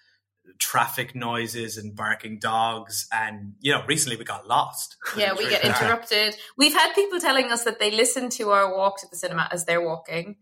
traffic 0.58 1.14
noises 1.14 1.76
and 1.78 1.94
barking 1.94 2.38
dogs, 2.38 3.06
and 3.12 3.54
you 3.60 3.72
know 3.72 3.82
recently 3.86 4.16
we 4.16 4.24
got 4.24 4.46
lost. 4.46 4.96
Yeah, 5.16 5.34
we 5.36 5.48
get 5.48 5.64
interrupted. 5.64 6.36
We've 6.56 6.72
had 6.74 6.92
people 6.94 7.20
telling 7.20 7.50
us 7.50 7.64
that 7.64 7.78
they 7.78 7.90
listen 7.90 8.28
to 8.30 8.50
our 8.50 8.76
walk 8.76 9.00
to 9.00 9.06
the 9.10 9.16
cinema 9.16 9.48
as 9.50 9.64
they're 9.64 9.80
walking, 9.80 10.36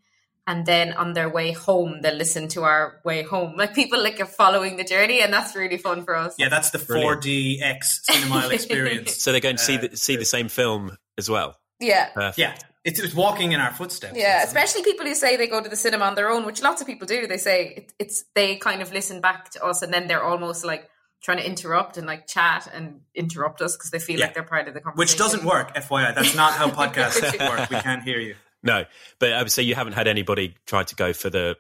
and 0.46 0.64
then 0.66 0.92
on 0.92 1.12
their 1.12 1.28
way 1.28 1.52
home, 1.52 2.00
they'll 2.02 2.14
listen 2.14 2.48
to 2.48 2.62
our 2.62 3.00
way 3.04 3.22
home. 3.22 3.56
Like 3.56 3.74
people 3.74 4.02
like 4.02 4.20
are 4.20 4.26
following 4.26 4.76
the 4.76 4.84
journey, 4.84 5.20
and 5.22 5.32
that's 5.32 5.54
really 5.56 5.78
fun 5.78 6.04
for 6.04 6.14
us. 6.16 6.34
Yeah, 6.38 6.48
that's 6.48 6.70
the 6.70 6.78
Brilliant. 6.78 7.22
4DX 7.22 7.84
cinema 8.02 8.48
experience. 8.52 9.22
So 9.22 9.32
they're 9.32 9.40
going 9.40 9.56
to 9.56 9.62
see 9.62 9.76
Uh, 9.76 9.88
the, 9.88 9.96
see 9.96 10.16
the 10.16 10.24
same 10.24 10.48
film 10.48 10.96
as 11.18 11.28
well. 11.30 11.56
yeah. 11.80 12.08
Perfect. 12.14 12.38
Yeah, 12.38 12.54
it's, 12.86 12.98
it's 13.00 13.14
walking 13.14 13.52
in 13.52 13.60
our 13.60 13.72
footsteps. 13.72 14.14
Yeah, 14.16 14.36
It's- 14.42 14.46
especially 14.48 14.82
people 14.82 15.04
who 15.06 15.14
say 15.14 15.36
they 15.36 15.46
go 15.48 15.60
to 15.62 15.68
the 15.68 15.76
cinema 15.76 16.04
on 16.06 16.14
their 16.14 16.30
own, 16.30 16.46
which 16.46 16.62
lots 16.62 16.80
of 16.80 16.86
people 16.86 17.06
do. 17.06 17.26
They 17.26 17.36
say 17.38 17.74
it, 17.76 17.92
it's 17.98 18.24
they 18.34 18.56
kind 18.56 18.80
of 18.80 18.92
listen 18.92 19.20
back 19.20 19.50
to 19.50 19.64
us, 19.64 19.82
and 19.82 19.92
then 19.92 20.06
they're 20.06 20.24
almost 20.24 20.64
like 20.64 20.88
trying 21.22 21.38
to 21.38 21.46
interrupt 21.46 21.96
and 21.96 22.06
like 22.06 22.26
chat 22.26 22.68
and 22.72 23.00
interrupt 23.14 23.60
us 23.60 23.76
because 23.76 23.90
they 23.90 23.98
feel 23.98 24.18
Yeah. 24.18 24.26
like 24.26 24.34
they're 24.34 24.42
part 24.44 24.68
of 24.68 24.74
the 24.74 24.80
conversation. 24.80 24.98
which 24.98 25.18
doesn't 25.18 25.44
work. 25.44 25.74
FYI, 25.74 26.14
that's 26.14 26.34
not 26.36 26.52
how 26.54 26.68
podcasts 26.82 27.20
work. 27.50 27.68
We 27.70 27.76
can't 27.80 28.02
hear 28.02 28.18
you. 28.20 28.34
No, 28.62 28.84
but 29.18 29.32
I 29.32 29.42
would 29.42 29.50
say 29.52 29.62
you 29.62 29.74
haven't 29.74 29.92
had 29.94 30.08
anybody 30.08 30.54
try 30.66 30.82
to 30.84 30.94
go 30.94 31.12
for 31.12 31.28
the 31.30 31.56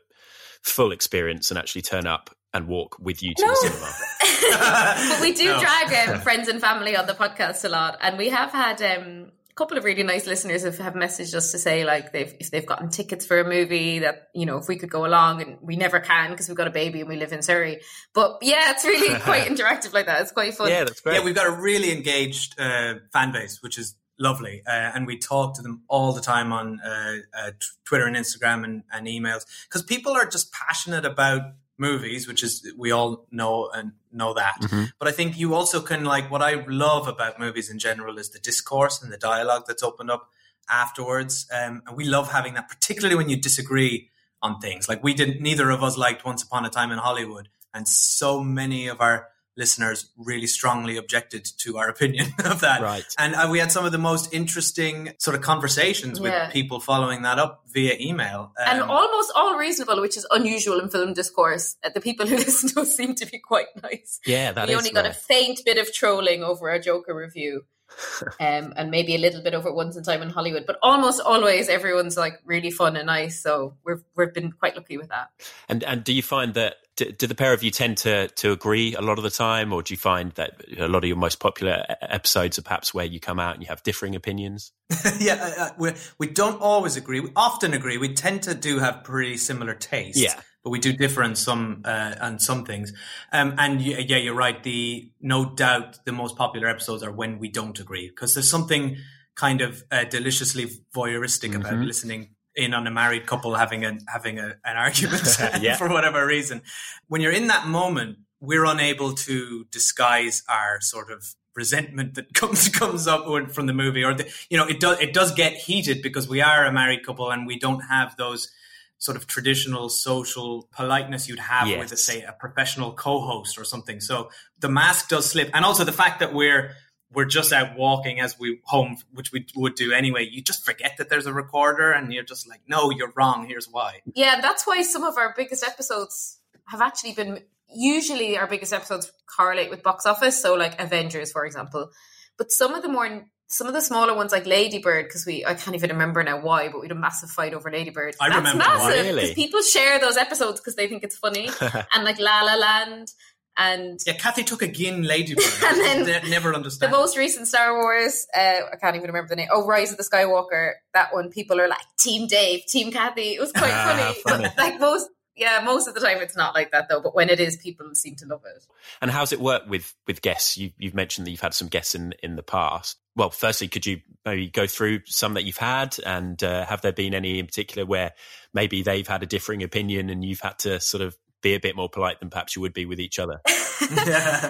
full 0.62 0.92
experience 0.92 1.50
and 1.50 1.58
actually 1.58 1.82
turn 1.82 2.06
up 2.06 2.30
and 2.54 2.66
walk 2.68 2.96
with 2.98 3.22
you 3.22 3.34
to 3.36 3.42
No. 3.44 3.50
the 3.50 3.56
cinema. 3.56 5.08
but 5.10 5.20
we 5.20 5.32
do 5.32 5.44
No. 5.52 5.60
drag 5.60 6.08
um, 6.08 6.20
friends 6.20 6.48
and 6.48 6.60
family 6.60 6.96
on 6.96 7.06
the 7.06 7.12
podcast 7.14 7.64
a 7.64 7.68
lot, 7.68 7.98
and 8.00 8.16
we 8.18 8.28
have 8.30 8.50
had 8.50 8.80
um, 8.82 9.30
a 9.32 9.35
couple 9.56 9.78
of 9.78 9.84
really 9.84 10.02
nice 10.02 10.26
listeners 10.26 10.62
have, 10.64 10.76
have 10.78 10.92
messaged 10.92 11.34
us 11.34 11.50
to 11.52 11.58
say 11.58 11.84
like 11.84 12.12
they've 12.12 12.34
if 12.38 12.50
they've 12.50 12.66
gotten 12.66 12.90
tickets 12.90 13.24
for 13.24 13.40
a 13.40 13.44
movie 13.44 14.00
that 14.00 14.28
you 14.34 14.44
know 14.44 14.58
if 14.58 14.68
we 14.68 14.76
could 14.76 14.90
go 14.90 15.06
along, 15.06 15.42
and 15.42 15.56
we 15.62 15.76
never 15.76 15.98
can 15.98 16.30
because 16.30 16.48
we've 16.48 16.56
got 16.56 16.66
a 16.66 16.70
baby 16.72 17.00
and 17.00 17.08
we 17.08 17.16
live 17.16 17.32
in 17.32 17.42
Surrey. 17.42 17.80
But 18.14 18.38
yeah, 18.42 18.72
it's 18.72 18.84
really 18.84 19.18
quite 19.20 19.48
interactive 19.48 19.92
like 19.94 20.06
that. 20.06 20.20
It's 20.20 20.32
quite 20.32 20.54
fun. 20.54 20.68
Yeah, 20.68 20.84
that's 20.84 21.00
great. 21.00 21.16
Yeah, 21.16 21.24
we've 21.24 21.34
got 21.34 21.46
a 21.46 21.60
really 21.60 21.90
engaged 21.92 22.60
uh, 22.60 22.96
fan 23.12 23.32
base, 23.32 23.62
which 23.62 23.78
is 23.78 23.96
lovely, 24.18 24.62
uh, 24.66 24.70
and 24.70 25.06
we 25.06 25.18
talk 25.18 25.56
to 25.56 25.62
them 25.62 25.82
all 25.88 26.12
the 26.12 26.20
time 26.20 26.52
on 26.52 26.80
uh, 26.80 27.16
uh, 27.36 27.50
t- 27.50 27.66
Twitter 27.84 28.06
and 28.06 28.16
Instagram 28.16 28.64
and, 28.64 28.82
and 28.92 29.06
emails 29.06 29.46
because 29.68 29.82
people 29.82 30.12
are 30.12 30.26
just 30.26 30.52
passionate 30.52 31.06
about 31.06 31.42
movies, 31.78 32.26
which 32.26 32.42
is 32.42 32.72
we 32.76 32.90
all 32.90 33.26
know 33.30 33.70
and 33.74 33.92
know 34.12 34.34
that. 34.34 34.56
But 34.98 35.08
I 35.08 35.12
think 35.12 35.38
you 35.38 35.54
also 35.54 35.80
can 35.80 36.04
like 36.04 36.30
what 36.30 36.42
I 36.42 36.64
love 36.66 37.06
about 37.08 37.38
movies 37.38 37.70
in 37.70 37.78
general 37.78 38.18
is 38.18 38.30
the 38.30 38.38
discourse 38.38 39.02
and 39.02 39.12
the 39.12 39.18
dialogue 39.18 39.64
that's 39.66 39.82
opened 39.82 40.10
up 40.10 40.30
afterwards, 40.68 41.46
um, 41.52 41.82
and 41.86 41.96
we 41.96 42.04
love 42.04 42.32
having 42.32 42.54
that, 42.54 42.68
particularly 42.68 43.14
when 43.14 43.28
you 43.28 43.36
disagree 43.36 44.10
on 44.42 44.58
things. 44.58 44.88
Like 44.88 45.02
we 45.02 45.14
didn't, 45.14 45.40
neither 45.40 45.70
of 45.70 45.82
us 45.82 45.96
liked 45.96 46.24
Once 46.24 46.42
Upon 46.42 46.64
a 46.64 46.70
Time 46.70 46.90
in 46.90 46.98
Hollywood, 46.98 47.48
and 47.72 47.86
so 47.86 48.42
many 48.42 48.88
of 48.88 49.00
our 49.00 49.28
listeners 49.56 50.10
really 50.16 50.46
strongly 50.46 50.96
objected 50.96 51.46
to 51.58 51.78
our 51.78 51.88
opinion 51.88 52.26
of 52.44 52.60
that. 52.60 52.80
Right. 52.82 53.04
And 53.18 53.34
uh, 53.34 53.48
we 53.50 53.58
had 53.58 53.72
some 53.72 53.84
of 53.86 53.92
the 53.92 53.98
most 53.98 54.32
interesting 54.34 55.12
sort 55.18 55.34
of 55.34 55.42
conversations 55.42 56.20
with 56.20 56.32
Yeah. 56.32 56.50
people 56.50 56.78
following 56.80 57.22
that 57.22 57.38
up 57.38 57.62
via 57.72 57.96
email. 58.00 58.52
And 58.58 58.82
Um, 58.82 58.90
almost 58.90 59.32
all 59.34 59.56
reasonable, 59.56 60.00
which 60.00 60.16
is 60.16 60.26
unusual 60.30 60.78
in 60.80 60.88
film 60.90 61.14
discourse. 61.14 61.76
Uh, 61.82 61.88
The 61.88 62.00
people 62.00 62.26
who 62.26 62.36
listen 62.46 62.68
to 62.70 62.80
us 62.82 62.94
seem 62.94 63.14
to 63.14 63.26
be 63.26 63.38
quite 63.38 63.68
nice. 63.82 64.20
yeah, 64.26 64.52
that 64.52 64.68
we 64.68 64.74
is 64.74 64.78
only 64.78 64.90
got 64.90 65.06
a 65.06 65.14
faint 65.14 65.60
bit 65.64 65.78
of 65.78 65.92
trolling 65.92 66.42
over 66.44 66.68
our 66.70 66.78
Joker 66.78 67.14
review, 67.14 67.64
um, 68.40 68.74
and 68.76 68.90
maybe 68.90 69.14
a 69.14 69.18
little 69.18 69.42
bit 69.42 69.54
over 69.54 69.72
Once 69.72 69.96
in 69.96 70.02
Time 70.02 70.20
in 70.20 70.28
Hollywood. 70.30 70.64
But 70.66 70.78
almost 70.82 71.20
always, 71.20 71.68
everyone's 71.68 72.16
like 72.16 72.40
really 72.44 72.70
fun 72.70 72.96
and 72.96 73.06
nice. 73.06 73.40
So 73.42 73.74
we've 73.84 74.02
we've 74.16 74.34
been 74.34 74.52
quite 74.52 74.76
lucky 74.76 74.96
with 74.98 75.08
that. 75.08 75.28
And 75.68 75.82
and 75.84 76.04
do 76.04 76.12
you 76.12 76.22
find 76.22 76.54
that 76.54 76.74
do, 76.96 77.12
do 77.12 77.26
the 77.26 77.34
pair 77.34 77.52
of 77.52 77.62
you 77.62 77.70
tend 77.70 77.98
to 77.98 78.28
to 78.28 78.52
agree 78.52 78.94
a 78.94 79.00
lot 79.00 79.18
of 79.18 79.24
the 79.24 79.30
time, 79.30 79.72
or 79.72 79.82
do 79.82 79.92
you 79.92 79.98
find 79.98 80.32
that 80.32 80.62
a 80.78 80.88
lot 80.88 81.04
of 81.04 81.08
your 81.08 81.16
most 81.16 81.38
popular 81.38 81.84
episodes 82.00 82.58
are 82.58 82.62
perhaps 82.62 82.92
where 82.92 83.04
you 83.04 83.20
come 83.20 83.38
out 83.38 83.54
and 83.54 83.62
you 83.62 83.68
have 83.68 83.82
differing 83.82 84.14
opinions? 84.14 84.72
yeah, 85.18 85.34
uh, 85.34 85.62
uh, 85.62 85.70
we 85.78 85.92
we 86.18 86.26
don't 86.26 86.60
always 86.60 86.96
agree. 86.96 87.20
We 87.20 87.30
often 87.36 87.74
agree. 87.74 87.98
We 87.98 88.14
tend 88.14 88.42
to 88.44 88.54
do 88.54 88.78
have 88.78 89.04
pretty 89.04 89.36
similar 89.36 89.74
tastes. 89.74 90.20
Yeah. 90.20 90.40
But 90.64 90.70
we 90.70 90.80
do 90.80 90.92
differ 90.92 91.22
in 91.22 91.36
some 91.36 91.82
uh, 91.84 92.16
on 92.20 92.40
some 92.40 92.64
things. 92.64 92.92
Um, 93.32 93.54
and 93.56 93.80
yeah, 93.80 94.16
you're 94.16 94.34
right. 94.34 94.60
The 94.60 95.12
no 95.20 95.54
doubt 95.54 96.00
the 96.04 96.12
most 96.12 96.36
popular 96.36 96.66
episodes 96.66 97.04
are 97.04 97.12
when 97.12 97.38
we 97.38 97.48
don't 97.48 97.78
agree 97.78 98.08
because 98.08 98.34
there's 98.34 98.50
something 98.50 98.96
kind 99.36 99.60
of 99.60 99.84
uh, 99.92 100.04
deliciously 100.04 100.66
voyeuristic 100.92 101.54
about 101.54 101.74
listening 101.74 102.30
in 102.56 102.74
on 102.74 102.86
a 102.86 102.90
married 102.90 103.26
couple 103.26 103.54
having 103.54 103.84
a 103.84 103.98
having 104.08 104.38
a, 104.38 104.56
an 104.64 104.76
argument 104.76 105.22
Yeah. 105.60 105.76
for 105.78 105.88
whatever 105.88 106.26
reason. 106.26 106.62
When 107.08 107.20
you're 107.20 107.32
in 107.32 107.48
that 107.48 107.66
moment, 107.66 108.18
we're 108.40 108.64
unable 108.64 109.12
to 109.12 109.64
disguise 109.70 110.42
our 110.48 110.80
sort 110.80 111.10
of 111.10 111.34
resentment 111.54 112.14
that 112.14 112.32
comes 112.34 112.68
comes 112.80 113.06
up 113.06 113.24
from 113.52 113.66
the 113.66 113.72
movie, 113.72 114.02
or 114.04 114.14
the, 114.14 114.26
you 114.50 114.56
know, 114.58 114.66
it 114.66 114.80
does 114.80 115.00
it 115.00 115.12
does 115.12 115.32
get 115.32 115.52
heated 115.54 116.02
because 116.02 116.28
we 116.28 116.40
are 116.40 116.64
a 116.64 116.72
married 116.72 117.04
couple 117.04 117.30
and 117.30 117.46
we 117.46 117.58
don't 117.58 117.80
have 117.80 118.16
those 118.16 118.50
sort 118.98 119.16
of 119.16 119.26
traditional 119.26 119.90
social 119.90 120.68
politeness 120.74 121.28
you'd 121.28 121.38
have 121.38 121.68
Yes. 121.68 121.78
with, 121.78 121.92
a, 121.92 121.96
say, 121.98 122.22
a 122.22 122.32
professional 122.32 122.92
co-host 122.94 123.58
or 123.58 123.64
something. 123.64 124.00
So 124.00 124.30
the 124.58 124.70
mask 124.70 125.10
does 125.10 125.28
slip, 125.28 125.50
and 125.52 125.64
also 125.66 125.84
the 125.84 125.92
fact 125.92 126.20
that 126.20 126.32
we're 126.32 126.72
we're 127.12 127.24
just 127.24 127.52
out 127.52 127.76
walking 127.76 128.20
as 128.20 128.38
we 128.38 128.60
home, 128.64 128.96
which 129.12 129.32
we 129.32 129.46
would 129.54 129.74
do 129.74 129.92
anyway. 129.92 130.28
You 130.30 130.42
just 130.42 130.64
forget 130.64 130.96
that 130.98 131.08
there's 131.08 131.26
a 131.26 131.32
recorder, 131.32 131.92
and 131.92 132.12
you're 132.12 132.24
just 132.24 132.48
like, 132.48 132.60
"No, 132.68 132.90
you're 132.90 133.12
wrong. 133.16 133.46
Here's 133.48 133.66
why." 133.66 134.00
Yeah, 134.14 134.40
that's 134.40 134.66
why 134.66 134.82
some 134.82 135.04
of 135.04 135.16
our 135.16 135.32
biggest 135.36 135.64
episodes 135.64 136.38
have 136.66 136.80
actually 136.80 137.12
been. 137.12 137.42
Usually, 137.74 138.38
our 138.38 138.46
biggest 138.46 138.72
episodes 138.72 139.10
correlate 139.26 139.70
with 139.70 139.82
box 139.82 140.06
office. 140.06 140.40
So, 140.40 140.54
like 140.54 140.80
Avengers, 140.80 141.32
for 141.32 141.44
example. 141.44 141.90
But 142.38 142.52
some 142.52 142.74
of 142.74 142.82
the 142.82 142.88
more, 142.88 143.24
some 143.46 143.66
of 143.66 143.72
the 143.72 143.80
smaller 143.80 144.14
ones, 144.14 144.30
like 144.30 144.46
Ladybird, 144.46 145.06
because 145.06 145.24
we, 145.24 145.44
I 145.44 145.54
can't 145.54 145.74
even 145.74 145.90
remember 145.90 146.22
now 146.22 146.40
why, 146.40 146.68
but 146.68 146.80
we 146.80 146.86
had 146.86 146.96
a 146.96 147.00
massive 147.00 147.30
fight 147.30 147.54
over 147.54 147.70
Ladybird. 147.70 148.14
I 148.20 148.28
That's 148.28 148.36
remember 148.38 148.58
massive 148.58 148.80
why. 148.82 149.00
Really? 149.00 149.22
because 149.22 149.34
people 149.34 149.62
share 149.62 149.98
those 149.98 150.16
episodes 150.16 150.60
because 150.60 150.76
they 150.76 150.86
think 150.86 151.02
it's 151.02 151.16
funny, 151.16 151.48
and 151.94 152.04
like 152.04 152.18
La 152.18 152.42
La 152.42 152.56
Land, 152.56 153.08
and 153.56 153.98
Yeah, 154.06 154.14
Kathy 154.14 154.42
took 154.44 154.62
a 154.62 154.68
gin 154.68 155.02
ladybird. 155.02 155.44
And 155.64 155.80
then 155.80 156.22
Ne- 156.22 156.30
never 156.30 156.52
the 156.52 156.88
most 156.90 157.16
recent 157.16 157.48
Star 157.48 157.74
Wars, 157.74 158.26
uh, 158.36 158.60
I 158.72 158.76
can't 158.80 158.96
even 158.96 159.08
remember 159.08 159.28
the 159.28 159.36
name. 159.36 159.48
Oh, 159.52 159.66
Rise 159.66 159.90
of 159.90 159.96
the 159.96 160.04
Skywalker. 160.04 160.72
That 160.94 161.12
one, 161.14 161.30
people 161.30 161.60
are 161.60 161.68
like 161.68 161.78
Team 161.98 162.26
Dave, 162.26 162.64
Team 162.66 162.92
Kathy. 162.92 163.34
It 163.34 163.40
was 163.40 163.52
quite 163.52 163.72
Ah, 163.72 164.14
funny. 164.24 164.44
funny. 164.48 164.54
Like 164.58 164.80
most, 164.80 165.08
yeah, 165.36 165.60
most 165.64 165.86
of 165.86 165.94
the 165.94 166.00
time 166.00 166.18
it's 166.18 166.36
not 166.36 166.54
like 166.54 166.70
that 166.72 166.88
though. 166.88 167.00
But 167.00 167.14
when 167.14 167.28
it 167.28 167.40
is, 167.40 167.56
people 167.56 167.94
seem 167.94 168.16
to 168.16 168.26
love 168.26 168.42
it. 168.46 168.64
And 169.02 169.10
how's 169.10 169.32
it 169.32 169.40
work 169.40 169.62
with 169.68 169.94
with 170.06 170.22
guests? 170.22 170.56
You, 170.56 170.70
you've 170.78 170.94
mentioned 170.94 171.26
that 171.26 171.30
you've 171.30 171.40
had 171.40 171.54
some 171.54 171.68
guests 171.68 171.94
in 171.94 172.14
in 172.22 172.36
the 172.36 172.42
past. 172.42 172.96
Well, 173.16 173.30
firstly, 173.30 173.68
could 173.68 173.86
you 173.86 174.00
maybe 174.26 174.48
go 174.48 174.66
through 174.66 175.00
some 175.06 175.34
that 175.34 175.44
you've 175.44 175.56
had, 175.56 175.96
and 176.04 176.42
uh, 176.42 176.66
have 176.66 176.82
there 176.82 176.92
been 176.92 177.14
any 177.14 177.38
in 177.38 177.46
particular 177.46 177.86
where 177.86 178.12
maybe 178.52 178.82
they've 178.82 179.06
had 179.08 179.22
a 179.22 179.26
differing 179.26 179.62
opinion 179.62 180.10
and 180.10 180.24
you've 180.24 180.40
had 180.40 180.58
to 180.60 180.80
sort 180.80 181.02
of 181.02 181.16
be 181.42 181.54
a 181.54 181.60
bit 181.60 181.76
more 181.76 181.88
polite 181.88 182.20
than 182.20 182.30
perhaps 182.30 182.56
you 182.56 182.62
would 182.62 182.72
be 182.72 182.86
with 182.86 183.00
each 183.00 183.18
other? 183.18 183.40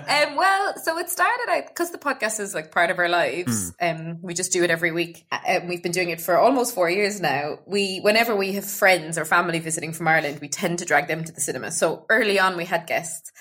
Um, 0.09 0.37
well, 0.37 0.75
so 0.83 0.97
it 0.99 1.11
started 1.11 1.47
out 1.50 1.66
because 1.66 1.90
the 1.90 1.99
podcast 1.99 2.38
is 2.40 2.55
like 2.55 2.71
part 2.71 2.90
of 2.90 2.99
our 2.99 3.09
lives. 3.09 3.73
Um, 3.81 4.23
we 4.23 4.35
just 4.35 4.52
do 4.52 4.62
it 4.62 4.71
every 4.71 4.93
week. 4.93 5.26
Um, 5.33 5.66
we've 5.69 5.83
been 5.83 5.93
doing 5.93 6.11
it 6.11 6.21
for 6.21 6.38
almost 6.38 6.75
four 6.75 6.88
years 6.88 7.21
now. 7.21 7.59
We, 7.66 7.99
whenever 7.99 8.37
we 8.37 8.52
have 8.52 8.64
friends 8.64 9.19
or 9.19 9.25
family 9.25 9.59
visiting 9.59 9.93
from 9.93 10.09
Ireland, 10.09 10.38
we 10.40 10.49
tend 10.49 10.78
to 10.78 10.85
drag 10.85 11.09
them 11.09 11.25
to 11.25 11.33
the 11.33 11.40
cinema. 11.40 11.73
So 11.73 12.07
early 12.09 12.38
on, 12.38 12.57
we 12.57 12.64
had 12.64 12.87
guests, 12.87 13.33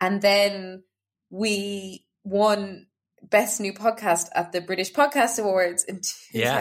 and 0.00 0.20
then 0.20 0.82
we 1.30 2.04
won 2.24 2.86
best 3.22 3.60
new 3.60 3.72
podcast 3.72 4.28
at 4.34 4.52
the 4.52 4.60
British 4.60 4.92
Podcast 4.92 5.38
Awards 5.38 5.84
in 5.84 6.00
Yeah. 6.32 6.58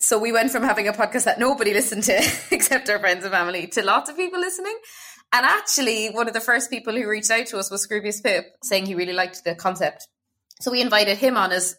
So 0.00 0.18
we 0.18 0.32
went 0.32 0.50
from 0.50 0.62
having 0.62 0.88
a 0.88 0.92
podcast 0.92 1.24
that 1.24 1.38
nobody 1.38 1.72
listened 1.72 2.04
to 2.04 2.30
except 2.50 2.88
our 2.88 2.98
friends 2.98 3.24
and 3.24 3.32
family 3.32 3.66
to 3.68 3.82
lots 3.82 4.10
of 4.10 4.16
people 4.16 4.40
listening. 4.40 4.78
And 5.32 5.44
actually, 5.44 6.08
one 6.08 6.26
of 6.28 6.34
the 6.34 6.40
first 6.40 6.70
people 6.70 6.94
who 6.94 7.08
reached 7.08 7.30
out 7.30 7.46
to 7.48 7.58
us 7.58 7.70
was 7.70 7.86
Scroobius 7.86 8.22
Pip, 8.22 8.46
saying 8.62 8.86
he 8.86 8.94
really 8.94 9.12
liked 9.12 9.44
the 9.44 9.54
concept. 9.54 10.08
So 10.60 10.70
we 10.70 10.80
invited 10.80 11.18
him 11.18 11.36
on 11.36 11.52
as 11.52 11.76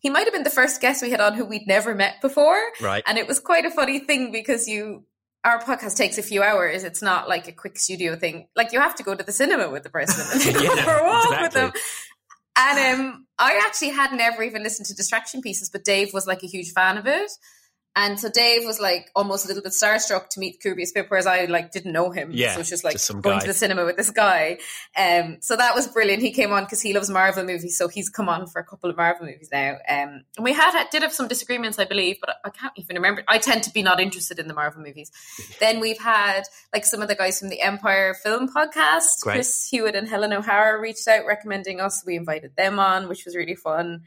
he 0.00 0.10
might 0.10 0.24
have 0.24 0.32
been 0.32 0.42
the 0.42 0.50
first 0.50 0.80
guest 0.80 1.02
we 1.02 1.10
had 1.10 1.20
on 1.20 1.34
who 1.34 1.44
we'd 1.44 1.66
never 1.66 1.94
met 1.94 2.20
before. 2.22 2.58
Right. 2.80 3.04
And 3.06 3.18
it 3.18 3.28
was 3.28 3.40
quite 3.40 3.66
a 3.66 3.70
funny 3.70 3.98
thing 4.00 4.32
because 4.32 4.66
you 4.66 5.04
our 5.44 5.60
podcast 5.60 5.96
takes 5.96 6.18
a 6.18 6.22
few 6.22 6.42
hours. 6.42 6.82
It's 6.84 7.02
not 7.02 7.28
like 7.28 7.48
a 7.48 7.52
quick 7.52 7.78
studio 7.78 8.16
thing. 8.16 8.48
Like 8.56 8.72
you 8.72 8.80
have 8.80 8.94
to 8.96 9.02
go 9.02 9.14
to 9.14 9.22
the 9.24 9.32
cinema 9.32 9.70
with 9.70 9.82
the 9.82 9.90
person 9.90 10.26
and 10.32 10.40
then 10.40 10.54
go 10.66 10.74
Yeah, 10.74 10.84
for 10.84 10.90
a 10.90 11.06
walk 11.06 11.40
with 11.42 11.52
them. 11.52 11.72
And 12.56 13.00
um, 13.00 13.26
I 13.38 13.60
actually 13.64 13.90
had 13.90 14.12
never 14.12 14.42
even 14.42 14.62
listened 14.62 14.86
to 14.86 14.94
Distraction 14.94 15.40
Pieces, 15.40 15.70
but 15.70 15.84
Dave 15.84 16.12
was 16.12 16.26
like 16.26 16.42
a 16.42 16.46
huge 16.46 16.72
fan 16.72 16.98
of 16.98 17.06
it. 17.06 17.30
And 18.00 18.20
so 18.20 18.30
Dave 18.30 18.64
was 18.64 18.78
like 18.78 19.10
almost 19.16 19.44
a 19.44 19.48
little 19.48 19.62
bit 19.62 19.72
starstruck 19.72 20.28
to 20.28 20.40
meet 20.40 20.62
Scroobius 20.62 20.94
Pip, 20.94 21.06
whereas 21.08 21.26
I 21.26 21.46
like 21.46 21.72
didn't 21.72 21.90
know 21.90 22.10
him. 22.10 22.30
Yeah, 22.32 22.54
so 22.54 22.60
it's 22.60 22.68
just 22.68 22.84
like 22.84 22.92
just 22.92 23.10
going 23.10 23.22
guy. 23.22 23.40
to 23.40 23.46
the 23.48 23.54
cinema 23.54 23.84
with 23.84 23.96
this 23.96 24.12
guy. 24.12 24.58
Um, 24.96 25.38
so 25.40 25.56
that 25.56 25.74
was 25.74 25.88
brilliant. 25.88 26.22
He 26.22 26.30
came 26.30 26.52
on 26.52 26.62
because 26.62 26.80
he 26.80 26.94
loves 26.94 27.10
Marvel 27.10 27.42
movies, 27.42 27.76
so 27.76 27.88
he's 27.88 28.08
come 28.08 28.28
on 28.28 28.46
for 28.46 28.60
a 28.60 28.64
couple 28.64 28.88
of 28.88 28.96
Marvel 28.96 29.26
movies 29.26 29.48
now. 29.50 29.72
Um, 29.88 30.22
and 30.36 30.44
we 30.44 30.52
had 30.52 30.88
did 30.92 31.02
have 31.02 31.12
some 31.12 31.26
disagreements, 31.26 31.80
I 31.80 31.86
believe, 31.86 32.18
but 32.20 32.36
I 32.44 32.50
can't 32.50 32.72
even 32.76 32.94
remember. 32.94 33.24
I 33.26 33.38
tend 33.38 33.64
to 33.64 33.72
be 33.72 33.82
not 33.82 33.98
interested 33.98 34.38
in 34.38 34.46
the 34.46 34.54
Marvel 34.54 34.80
movies. 34.80 35.10
then 35.60 35.80
we've 35.80 36.00
had 36.00 36.44
like 36.72 36.84
some 36.84 37.02
of 37.02 37.08
the 37.08 37.16
guys 37.16 37.40
from 37.40 37.48
the 37.48 37.60
Empire 37.60 38.14
Film 38.14 38.48
Podcast, 38.48 39.22
Great. 39.22 39.34
Chris 39.34 39.68
Hewitt 39.68 39.96
and 39.96 40.06
Helen 40.08 40.32
O'Hara 40.32 40.80
reached 40.80 41.08
out 41.08 41.26
recommending 41.26 41.80
us. 41.80 42.04
We 42.06 42.14
invited 42.14 42.54
them 42.54 42.78
on, 42.78 43.08
which 43.08 43.24
was 43.24 43.34
really 43.34 43.56
fun. 43.56 44.04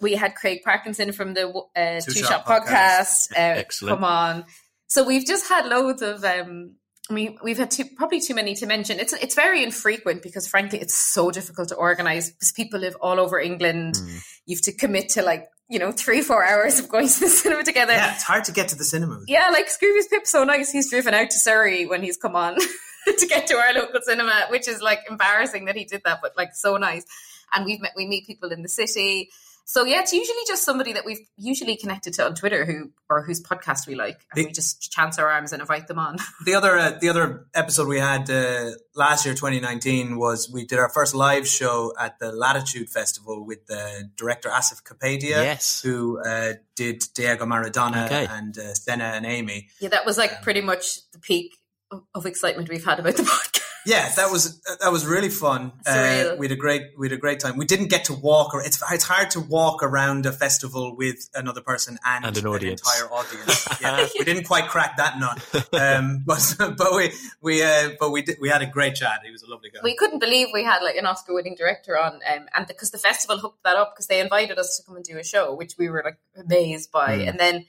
We 0.00 0.14
had 0.14 0.34
Craig 0.34 0.60
Parkinson 0.64 1.12
from 1.12 1.34
the 1.34 1.48
uh, 1.48 2.00
Two 2.00 2.12
Two, 2.12 2.20
Shot 2.20 2.28
Shot, 2.28 2.46
Podcast. 2.46 2.66
Podcast, 2.66 3.32
uh, 3.32 3.58
Excellent. 3.58 3.96
come 3.96 4.04
on. 4.04 4.44
So 4.86 5.04
we've 5.06 5.26
just 5.26 5.48
had 5.48 5.66
loads 5.66 6.02
of. 6.02 6.24
Um, 6.24 6.76
we 7.10 7.36
we've 7.42 7.58
had 7.58 7.70
too, 7.70 7.84
probably 7.96 8.20
too 8.20 8.34
many 8.34 8.54
to 8.54 8.66
mention. 8.66 8.98
It's 9.00 9.12
it's 9.12 9.34
very 9.34 9.62
infrequent 9.62 10.22
because 10.22 10.46
frankly 10.46 10.80
it's 10.80 10.94
so 10.94 11.30
difficult 11.30 11.68
to 11.68 11.74
organize 11.74 12.30
because 12.30 12.52
people 12.52 12.80
live 12.80 12.96
all 13.00 13.18
over 13.18 13.38
England. 13.40 13.94
Mm. 13.96 14.22
You 14.46 14.56
have 14.56 14.62
to 14.62 14.72
commit 14.72 15.10
to 15.10 15.22
like 15.22 15.48
you 15.68 15.78
know 15.78 15.92
three 15.92 16.22
four 16.22 16.44
hours 16.44 16.78
of 16.78 16.88
going 16.88 17.08
to 17.14 17.20
the 17.20 17.28
cinema 17.28 17.64
together. 17.64 17.92
yeah, 17.92 18.14
it's 18.14 18.22
hard 18.22 18.44
to 18.44 18.52
get 18.52 18.68
to 18.68 18.76
the 18.76 18.84
cinema. 18.84 19.20
Yeah, 19.26 19.50
like 19.50 19.66
Scroobius 19.66 20.08
Pip's 20.08 20.30
so 20.30 20.44
nice. 20.44 20.70
He's 20.70 20.90
driven 20.90 21.14
out 21.14 21.30
to 21.30 21.38
Surrey 21.38 21.86
when 21.86 22.02
he's 22.02 22.16
come 22.16 22.36
on 22.36 22.56
to 23.18 23.26
get 23.26 23.46
to 23.48 23.56
our 23.56 23.72
local 23.74 24.00
cinema, 24.02 24.46
which 24.50 24.68
is 24.68 24.80
like 24.80 25.00
embarrassing 25.08 25.64
that 25.66 25.76
he 25.76 25.84
did 25.84 26.02
that, 26.04 26.20
but 26.22 26.36
like 26.36 26.54
so 26.54 26.76
nice. 26.76 27.04
And 27.52 27.64
we've 27.64 27.80
met 27.80 27.92
we 27.96 28.06
meet 28.06 28.26
people 28.26 28.50
in 28.50 28.62
the 28.62 28.68
city. 28.68 29.30
So 29.72 29.84
yeah, 29.84 30.00
it's 30.00 30.12
usually 30.12 30.44
just 30.48 30.64
somebody 30.64 30.92
that 30.94 31.04
we've 31.04 31.20
usually 31.36 31.76
connected 31.76 32.12
to 32.14 32.26
on 32.26 32.34
Twitter 32.34 32.64
who 32.64 32.90
or 33.08 33.22
whose 33.22 33.40
podcast 33.40 33.86
we 33.86 33.94
like, 33.94 34.18
and 34.32 34.36
The- 34.42 34.46
we 34.46 34.52
just 34.52 34.90
chance 34.90 35.16
our 35.16 35.28
arms 35.30 35.52
and 35.52 35.60
invite 35.60 35.86
them 35.86 35.98
on. 35.98 36.16
The 36.44 36.54
other 36.54 36.76
uh, 36.76 36.98
the 37.00 37.08
other 37.08 37.46
episode 37.54 37.86
we 37.86 38.00
had 38.00 38.28
uh, 38.28 38.72
last 38.96 39.24
year, 39.26 39.34
2019, 39.34 40.16
was 40.18 40.50
we 40.52 40.64
did 40.66 40.78
our 40.80 40.88
first 40.88 41.14
live 41.14 41.46
show 41.46 41.92
at 42.00 42.18
the 42.18 42.32
Latitude 42.32 42.88
Festival 42.90 43.46
with 43.46 43.66
the 43.66 44.10
director 44.16 44.48
Asif 44.48 44.82
Kapadia, 44.82 45.38
Yes. 45.50 45.80
who 45.82 46.18
uh, 46.20 46.54
did 46.74 47.04
Diego 47.14 47.44
Maradona 47.46 48.06
Okay. 48.06 48.26
and 48.28 48.58
uh, 48.58 48.74
Senna 48.74 49.04
and 49.14 49.24
Amy. 49.24 49.68
Yeah, 49.80 49.90
that 49.90 50.04
was 50.04 50.18
like 50.18 50.42
pretty 50.42 50.62
much 50.62 51.08
the 51.12 51.18
peak 51.20 51.58
of, 51.92 52.02
of 52.14 52.26
excitement 52.26 52.68
we've 52.68 52.84
had 52.84 52.98
about 52.98 53.16
the 53.16 53.22
podcast. 53.36 53.59
Yeah, 53.86 54.08
that 54.16 54.30
was 54.30 54.60
that 54.80 54.92
was 54.92 55.06
really 55.06 55.30
fun. 55.30 55.72
Uh, 55.86 56.34
we 56.38 56.46
had 56.46 56.52
a 56.52 56.56
great 56.56 56.82
we 56.98 57.08
had 57.08 57.12
a 57.16 57.20
great 57.20 57.40
time. 57.40 57.56
We 57.56 57.64
didn't 57.64 57.88
get 57.88 58.04
to 58.06 58.12
walk, 58.14 58.52
or 58.54 58.62
it's 58.62 58.82
it's 58.92 59.04
hard 59.04 59.30
to 59.32 59.40
walk 59.40 59.82
around 59.82 60.26
a 60.26 60.32
festival 60.32 60.94
with 60.96 61.28
another 61.34 61.62
person 61.62 61.98
and, 62.04 62.24
And 62.24 62.36
an 62.36 62.46
audience. 62.46 62.82
entire 62.82 63.10
audience. 63.12 63.68
Yeah, 63.80 64.06
we 64.18 64.24
didn't 64.26 64.44
quite 64.44 64.68
crack 64.68 64.98
that 64.98 65.18
nut, 65.18 65.38
um, 65.72 66.22
but 66.26 66.54
but 66.76 66.94
we 66.94 67.12
we 67.40 67.62
uh, 67.62 67.90
but 67.98 68.10
we 68.10 68.20
did, 68.22 68.36
we 68.40 68.48
had 68.50 68.60
a 68.60 68.66
great 68.66 68.94
chat. 68.96 69.20
He 69.24 69.30
was 69.30 69.42
a 69.42 69.48
lovely 69.50 69.70
guy. 69.70 69.80
we 69.82 69.96
couldn't 69.96 70.18
believe 70.18 70.48
we 70.52 70.62
had 70.64 70.82
like 70.82 70.96
an 70.96 71.06
Oscar 71.06 71.32
winning 71.34 71.54
director 71.56 71.96
on, 71.98 72.14
um, 72.30 72.46
and 72.54 72.66
because 72.66 72.90
the 72.90 72.98
festival 72.98 73.38
hooked 73.38 73.62
that 73.64 73.76
up 73.76 73.94
because 73.94 74.06
they 74.08 74.20
invited 74.20 74.58
us 74.58 74.76
to 74.76 74.82
come 74.84 74.96
and 74.96 75.04
do 75.04 75.16
a 75.18 75.24
show, 75.24 75.54
which 75.54 75.74
we 75.78 75.88
were 75.88 76.02
like 76.04 76.18
amazed 76.36 76.92
by, 76.92 77.18
Mm. 77.18 77.28
and 77.30 77.40
then 77.40 77.64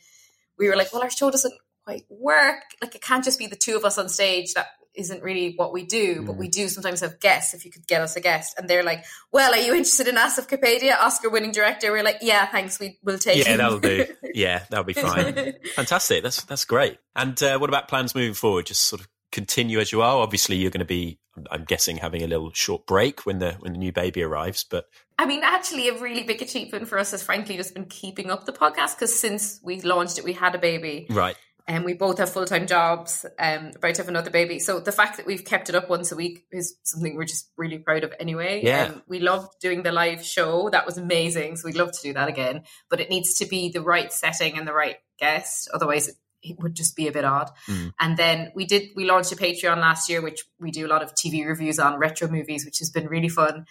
we 0.57 0.67
were 0.67 0.75
like, 0.75 0.91
well, 0.91 1.01
our 1.01 1.09
show 1.09 1.31
doesn't 1.31 1.53
quite 1.85 2.05
work. 2.09 2.63
Like 2.81 2.93
it 2.95 3.01
can't 3.01 3.23
just 3.23 3.39
be 3.39 3.47
the 3.47 3.55
two 3.55 3.75
of 3.77 3.85
us 3.85 3.97
on 3.97 4.09
stage. 4.09 4.53
That 4.55 4.67
isn't 4.95 5.23
really 5.23 5.53
what 5.55 5.73
we 5.73 5.85
do, 5.85 6.23
but 6.23 6.35
we 6.35 6.47
do 6.47 6.67
sometimes 6.67 7.01
have 7.01 7.19
guests. 7.19 7.53
If 7.53 7.65
you 7.65 7.71
could 7.71 7.87
get 7.87 8.01
us 8.01 8.15
a 8.15 8.21
guest, 8.21 8.55
and 8.57 8.69
they're 8.69 8.83
like, 8.83 9.03
well, 9.31 9.53
are 9.53 9.57
you 9.57 9.73
interested 9.73 10.07
in 10.07 10.15
Asif 10.15 10.47
Kapadia, 10.47 10.97
Oscar 10.99 11.29
winning 11.29 11.51
director? 11.51 11.91
We're 11.91 12.03
like, 12.03 12.17
yeah, 12.21 12.45
thanks, 12.47 12.79
we 12.79 12.99
will 13.03 13.17
take. 13.17 13.37
Yeah, 13.37 13.51
him." 13.51 13.57
that'll 13.57 13.79
do. 13.79 14.05
Yeah, 14.33 14.63
that'll 14.69 14.85
be 14.85 14.93
fine. 14.93 15.33
Fantastic. 15.75 16.23
That's 16.23 16.43
that's 16.45 16.63
great. 16.63 16.99
And 17.15 17.41
uh, 17.43 17.57
what 17.57 17.69
about 17.69 17.89
plans 17.89 18.15
moving 18.15 18.33
forward? 18.33 18.65
Just 18.65 18.83
sort 18.83 19.01
of 19.01 19.09
continue 19.31 19.79
as 19.79 19.91
you 19.91 20.01
are. 20.01 20.17
Obviously, 20.17 20.55
you're 20.55 20.71
going 20.71 20.79
to 20.79 20.85
be, 20.85 21.19
I'm 21.49 21.63
guessing, 21.63 21.97
having 21.97 22.21
a 22.23 22.27
little 22.27 22.51
short 22.53 22.85
break 22.85 23.25
when 23.25 23.39
the 23.39 23.53
when 23.59 23.73
the 23.73 23.79
new 23.79 23.91
baby 23.91 24.23
arrives. 24.23 24.63
But 24.63 24.85
I 25.17 25.25
mean, 25.25 25.41
actually, 25.43 25.89
a 25.89 25.99
really 25.99 26.23
big 26.23 26.41
achievement 26.41 26.87
for 26.87 26.97
us 26.97 27.11
has 27.11 27.23
frankly 27.23 27.57
just 27.57 27.73
been 27.73 27.85
keeping 27.85 28.31
up 28.31 28.45
the 28.45 28.53
podcast 28.53 28.95
because 28.95 29.17
since 29.17 29.59
we 29.63 29.81
launched 29.81 30.17
it, 30.17 30.23
we 30.23 30.33
had 30.33 30.55
a 30.55 30.59
baby. 30.59 31.07
right, 31.09 31.35
and 31.71 31.85
we 31.85 31.93
both 31.93 32.17
have 32.17 32.29
full 32.29 32.45
time 32.45 32.67
jobs. 32.67 33.25
Um, 33.39 33.71
about 33.75 33.95
to 33.95 34.01
have 34.01 34.09
another 34.09 34.29
baby, 34.29 34.59
so 34.59 34.79
the 34.81 34.91
fact 34.91 35.17
that 35.17 35.25
we've 35.25 35.45
kept 35.45 35.69
it 35.69 35.75
up 35.75 35.89
once 35.89 36.11
a 36.11 36.17
week 36.17 36.45
is 36.51 36.75
something 36.83 37.15
we're 37.15 37.23
just 37.23 37.49
really 37.55 37.77
proud 37.77 38.03
of. 38.03 38.13
Anyway, 38.19 38.61
Yeah. 38.63 38.87
um, 38.87 39.01
we 39.07 39.19
loved 39.19 39.57
doing 39.61 39.81
the 39.83 39.91
live 39.93 40.23
show; 40.25 40.69
that 40.71 40.85
was 40.85 40.97
amazing. 40.97 41.55
So 41.55 41.67
we'd 41.67 41.77
love 41.77 41.93
to 41.93 42.01
do 42.01 42.13
that 42.13 42.27
again, 42.27 42.63
but 42.89 42.99
it 42.99 43.09
needs 43.09 43.35
to 43.35 43.45
be 43.45 43.69
the 43.69 43.81
right 43.81 44.11
setting 44.11 44.57
and 44.57 44.67
the 44.67 44.73
right 44.73 44.97
guest. 45.17 45.69
Otherwise, 45.73 46.09
it, 46.09 46.15
it 46.43 46.59
would 46.59 46.75
just 46.75 46.95
be 46.97 47.07
a 47.07 47.11
bit 47.13 47.23
odd. 47.23 47.49
Mm. 47.69 47.93
And 47.99 48.17
then 48.17 48.51
we 48.53 48.65
did 48.65 48.89
we 48.95 49.05
launched 49.05 49.31
a 49.31 49.37
Patreon 49.37 49.77
last 49.77 50.09
year, 50.09 50.21
which 50.21 50.43
we 50.59 50.71
do 50.71 50.85
a 50.85 50.89
lot 50.89 51.03
of 51.03 51.13
TV 51.15 51.47
reviews 51.47 51.79
on 51.79 51.97
retro 51.99 52.27
movies, 52.27 52.65
which 52.65 52.79
has 52.79 52.89
been 52.89 53.07
really 53.07 53.29
fun. 53.29 53.65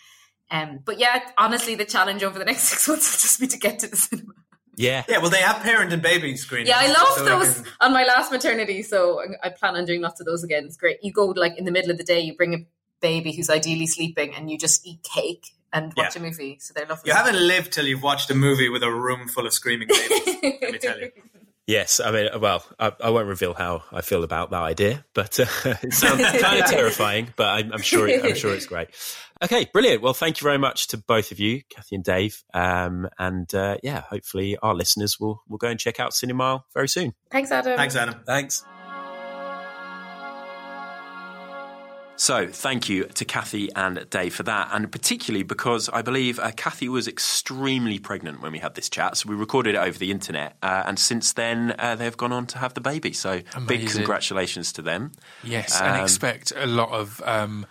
Um, 0.50 0.80
but 0.84 0.98
yeah, 0.98 1.20
honestly, 1.38 1.74
the 1.74 1.84
challenge 1.84 2.22
over 2.24 2.38
the 2.38 2.44
next 2.46 2.62
six 2.70 2.88
months 2.88 3.12
will 3.12 3.20
just 3.20 3.40
be 3.40 3.46
to 3.48 3.58
get 3.58 3.78
to 3.80 3.88
the 3.88 3.96
cinema. 3.96 4.32
Yeah, 4.80 5.04
yeah, 5.08 5.18
well, 5.18 5.30
they 5.30 5.42
have 5.42 5.62
parent 5.62 5.92
and 5.92 6.02
baby 6.02 6.36
screenings. 6.36 6.68
Yeah, 6.68 6.78
I 6.80 6.88
love 6.88 7.08
so 7.18 7.24
those 7.24 7.54
can- 7.60 7.66
on 7.80 7.92
my 7.92 8.04
last 8.04 8.32
maternity. 8.32 8.82
So 8.82 9.20
I 9.20 9.46
I 9.46 9.50
plan 9.50 9.76
on 9.76 9.84
doing 9.84 10.00
lots 10.00 10.20
of 10.20 10.26
those 10.26 10.42
again. 10.44 10.64
It's 10.64 10.76
great. 10.76 10.98
You 11.02 11.12
go 11.12 11.26
like 11.26 11.56
in 11.58 11.64
the 11.64 11.70
middle 11.70 11.90
of 11.90 11.98
the 11.98 12.04
day, 12.04 12.20
you 12.20 12.34
bring 12.36 12.54
a 12.54 12.58
baby 13.00 13.32
who's 13.32 13.50
ideally 13.50 13.86
sleeping, 13.86 14.34
and 14.34 14.50
you 14.50 14.58
just 14.58 14.86
eat 14.86 15.02
cake 15.02 15.46
and 15.72 15.92
watch 15.96 16.16
Yeah. 16.16 16.22
a 16.22 16.24
movie. 16.24 16.58
So 16.60 16.74
they're 16.74 16.86
lovely. 16.86 17.08
You 17.10 17.14
haven't 17.14 17.40
lived 17.46 17.72
till 17.72 17.86
you've 17.86 18.02
watched 18.02 18.28
a 18.30 18.34
movie 18.34 18.68
with 18.68 18.82
a 18.82 18.90
room 18.92 19.28
full 19.28 19.46
of 19.46 19.52
screaming 19.52 19.88
babies. 19.88 20.58
let 20.60 20.72
me 20.72 20.78
tell 20.78 20.98
you. 21.00 21.10
Yes, 21.70 22.00
I 22.00 22.10
mean, 22.10 22.28
well, 22.40 22.64
I, 22.80 22.92
I, 23.00 23.10
won't 23.10 23.28
reveal 23.28 23.54
how 23.54 23.84
I 23.92 24.00
feel 24.00 24.24
about 24.24 24.50
that 24.50 24.60
idea, 24.60 25.04
but 25.14 25.38
uh, 25.38 25.46
it 25.82 25.94
sounds 25.94 26.20
kind 26.40 26.60
of 26.60 26.68
terrifying. 26.68 27.32
But 27.36 27.46
I'm, 27.46 27.72
I'm 27.72 27.80
sure, 27.80 28.08
it, 28.08 28.24
I'm 28.24 28.34
sure 28.34 28.52
it's 28.52 28.66
great. 28.66 28.88
Okay, 29.40 29.68
brilliant. 29.72 30.02
Well, 30.02 30.12
thank 30.12 30.40
you 30.40 30.44
very 30.44 30.58
much 30.58 30.88
to 30.88 30.98
both 30.98 31.30
of 31.30 31.38
you, 31.38 31.62
Kathy 31.70 31.94
and 31.94 32.04
Dave. 32.04 32.42
Um, 32.52 33.08
and 33.20 33.54
uh, 33.54 33.76
yeah, 33.84 34.00
hopefully 34.00 34.56
our 34.60 34.74
listeners 34.74 35.20
will 35.20 35.44
will 35.48 35.58
go 35.58 35.68
and 35.68 35.78
check 35.78 36.00
out 36.00 36.10
Cinemile 36.10 36.64
very 36.74 36.88
soon. 36.88 37.14
Thanks, 37.30 37.52
Adam. 37.52 37.76
Thanks, 37.76 37.94
Adam. 37.94 38.16
Thanks. 38.26 38.64
So, 42.20 42.48
thank 42.48 42.90
you 42.90 43.04
to 43.04 43.24
Kathy 43.24 43.70
and 43.74 44.06
Dave 44.10 44.34
for 44.34 44.42
that, 44.42 44.68
and 44.72 44.92
particularly 44.92 45.42
because 45.42 45.88
I 45.88 46.02
believe 46.02 46.38
uh, 46.38 46.50
Kathy 46.54 46.86
was 46.86 47.08
extremely 47.08 47.98
pregnant 47.98 48.42
when 48.42 48.52
we 48.52 48.58
had 48.58 48.74
this 48.74 48.90
chat. 48.90 49.16
So, 49.16 49.30
we 49.30 49.34
recorded 49.34 49.74
it 49.74 49.78
over 49.78 49.98
the 49.98 50.10
internet, 50.10 50.58
uh, 50.62 50.82
and 50.84 50.98
since 50.98 51.32
then 51.32 51.74
uh, 51.78 51.94
they've 51.94 52.14
gone 52.14 52.30
on 52.30 52.44
to 52.48 52.58
have 52.58 52.74
the 52.74 52.82
baby. 52.82 53.14
So, 53.14 53.40
Amazing. 53.54 53.66
big 53.66 53.88
congratulations 53.88 54.70
to 54.74 54.82
them. 54.82 55.12
Yes, 55.42 55.80
and 55.80 55.96
Um, 55.96 56.02
expect 56.02 56.52
a 56.54 56.66
lot 56.66 56.90
of 56.90 57.22
um, 57.24 57.64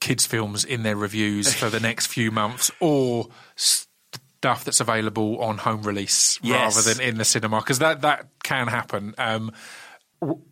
kids' 0.00 0.24
films 0.24 0.64
in 0.64 0.82
their 0.82 0.96
reviews 0.96 1.52
for 1.52 1.68
the 1.68 1.80
next 1.80 2.06
few 2.06 2.30
months, 2.40 2.70
or 2.80 3.28
stuff 3.56 4.64
that's 4.64 4.80
available 4.80 5.38
on 5.38 5.58
home 5.58 5.82
release 5.82 6.38
Yes. 6.42 6.76
rather 6.76 6.94
than 6.94 7.06
in 7.06 7.18
the 7.18 7.26
cinema, 7.26 7.58
because 7.58 7.80
that 7.80 8.00
that 8.00 8.28
can 8.42 8.68
happen. 8.68 9.14
Um, 9.18 9.52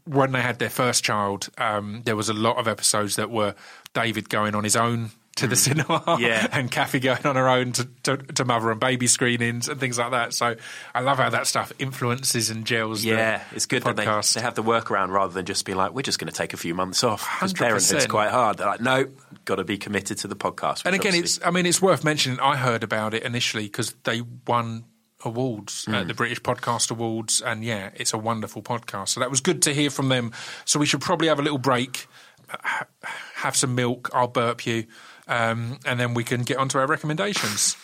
when 0.04 0.32
they 0.32 0.40
had 0.40 0.58
their 0.58 0.70
first 0.70 1.04
child, 1.04 1.48
um, 1.58 2.02
there 2.04 2.16
was 2.16 2.28
a 2.28 2.34
lot 2.34 2.56
of 2.56 2.66
episodes 2.68 3.16
that 3.16 3.30
were 3.30 3.54
David 3.94 4.28
going 4.28 4.54
on 4.54 4.64
his 4.64 4.76
own 4.76 5.10
to 5.36 5.46
the 5.46 5.54
cinema, 5.54 6.00
Mm. 6.00 6.18
Yeah. 6.20 6.48
and 6.50 6.68
Kathy 6.68 6.98
going 6.98 7.24
on 7.24 7.36
her 7.36 7.48
own 7.48 7.70
to, 7.72 7.84
to, 8.04 8.16
to 8.16 8.44
mother 8.44 8.72
and 8.72 8.80
baby 8.80 9.06
screenings 9.06 9.68
and 9.68 9.78
things 9.78 9.96
like 9.96 10.10
that. 10.10 10.32
So 10.34 10.56
I 10.94 11.00
love 11.00 11.18
how 11.18 11.30
that 11.30 11.46
stuff 11.46 11.70
influences 11.78 12.50
and 12.50 12.64
gels. 12.64 13.02
the 13.02 13.10
Yeah, 13.10 13.44
it's 13.52 13.66
good 13.66 13.84
that 13.84 13.94
they, 13.94 14.04
they 14.04 14.40
have 14.44 14.56
the 14.56 14.64
workaround 14.64 15.10
rather 15.10 15.32
than 15.32 15.44
just 15.46 15.64
be 15.64 15.74
like, 15.74 15.92
we're 15.92 16.02
just 16.02 16.18
going 16.18 16.30
to 16.32 16.36
take 16.36 16.54
a 16.54 16.56
few 16.56 16.74
months 16.74 17.04
off. 17.04 17.28
Because 17.36 17.52
parenthood's 17.52 18.06
quite 18.08 18.30
hard. 18.30 18.56
They're 18.56 18.66
like, 18.66 18.80
no, 18.80 19.06
got 19.44 19.56
to 19.56 19.64
be 19.64 19.78
committed 19.78 20.18
to 20.18 20.26
the 20.28 20.34
podcast. 20.34 20.82
And 20.86 20.96
again, 20.96 21.10
obviously- 21.10 21.20
it's 21.20 21.46
I 21.46 21.50
mean 21.52 21.66
it's 21.66 21.80
worth 21.80 22.02
mentioning. 22.02 22.40
I 22.40 22.56
heard 22.56 22.82
about 22.82 23.14
it 23.14 23.22
initially 23.22 23.64
because 23.64 23.94
they 24.02 24.22
won 24.46 24.86
awards 25.24 25.86
at 25.88 26.06
the 26.06 26.14
British 26.14 26.40
Podcast 26.40 26.90
Awards, 26.90 27.40
and 27.40 27.64
yeah, 27.64 27.90
it's 27.94 28.12
a 28.12 28.18
wonderful 28.18 28.62
podcast. 28.62 29.08
So 29.10 29.20
that 29.20 29.30
was 29.30 29.40
good 29.40 29.62
to 29.62 29.74
hear 29.74 29.90
from 29.90 30.08
them. 30.08 30.32
So 30.64 30.78
we 30.78 30.86
should 30.86 31.00
probably 31.00 31.28
have 31.28 31.38
a 31.38 31.42
little 31.42 31.58
break, 31.58 32.06
uh, 32.50 32.56
ha- 32.62 32.86
have 33.34 33.56
some 33.56 33.74
milk. 33.74 34.10
I'll 34.12 34.28
burp 34.28 34.66
you, 34.66 34.86
um, 35.26 35.78
and 35.84 35.98
then 35.98 36.14
we 36.14 36.24
can 36.24 36.42
get 36.42 36.58
onto 36.58 36.78
our 36.78 36.86
recommendations. 36.86 37.76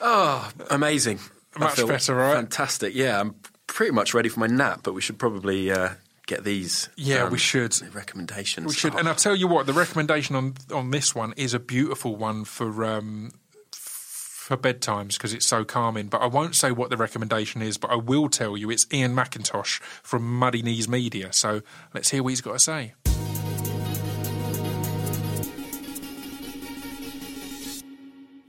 Oh, 0.00 0.50
amazing. 0.70 1.20
Much 1.58 1.76
better, 1.86 2.14
right? 2.14 2.34
Fantastic. 2.34 2.94
Yeah, 2.94 3.20
I'm 3.20 3.36
pretty 3.66 3.92
much 3.92 4.14
ready 4.14 4.28
for 4.28 4.40
my 4.40 4.46
nap, 4.46 4.80
but 4.82 4.94
we 4.94 5.00
should 5.00 5.18
probably 5.18 5.70
uh, 5.70 5.90
get 6.26 6.44
these. 6.44 6.88
Yeah, 6.96 7.18
done. 7.18 7.32
we 7.32 7.38
should. 7.38 7.74
Recommendations. 7.94 8.66
We 8.66 8.74
should, 8.74 8.94
Oh, 8.94 8.98
and 8.98 9.08
I'll 9.08 9.14
tell 9.14 9.36
you 9.36 9.46
what. 9.48 9.66
The 9.66 9.72
recommendation 9.72 10.36
on 10.36 10.54
on 10.72 10.90
this 10.90 11.14
one 11.14 11.32
is 11.36 11.54
a 11.54 11.58
beautiful 11.58 12.16
one 12.16 12.44
for 12.44 12.84
um, 12.84 13.32
for 13.72 14.56
bedtimes 14.56 15.14
because 15.14 15.32
it's 15.34 15.46
so 15.46 15.64
calming. 15.64 16.08
But 16.08 16.22
I 16.22 16.26
won't 16.26 16.54
say 16.54 16.72
what 16.72 16.90
the 16.90 16.96
recommendation 16.96 17.62
is. 17.62 17.78
But 17.78 17.90
I 17.90 17.96
will 17.96 18.28
tell 18.28 18.56
you 18.56 18.70
it's 18.70 18.86
Ian 18.92 19.14
McIntosh 19.14 19.80
from 20.02 20.38
Muddy 20.38 20.62
Knees 20.62 20.88
Media. 20.88 21.32
So 21.32 21.62
let's 21.94 22.10
hear 22.10 22.22
what 22.22 22.30
he's 22.30 22.40
got 22.40 22.52
to 22.52 22.58
say. 22.58 22.94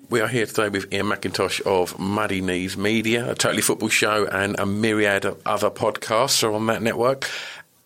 We 0.09 0.21
are 0.21 0.27
here 0.27 0.45
today 0.45 0.69
with 0.69 0.93
Ian 0.93 1.07
McIntosh 1.07 1.61
of 1.61 1.97
Muddy 1.97 2.39
Knees 2.39 2.77
Media, 2.77 3.31
a 3.31 3.33
totally 3.33 3.63
football 3.63 3.89
show, 3.89 4.27
and 4.27 4.55
a 4.59 4.65
myriad 4.65 5.25
of 5.25 5.41
other 5.43 5.71
podcasts 5.71 6.43
are 6.43 6.51
on 6.51 6.67
that 6.67 6.83
network. 6.83 7.27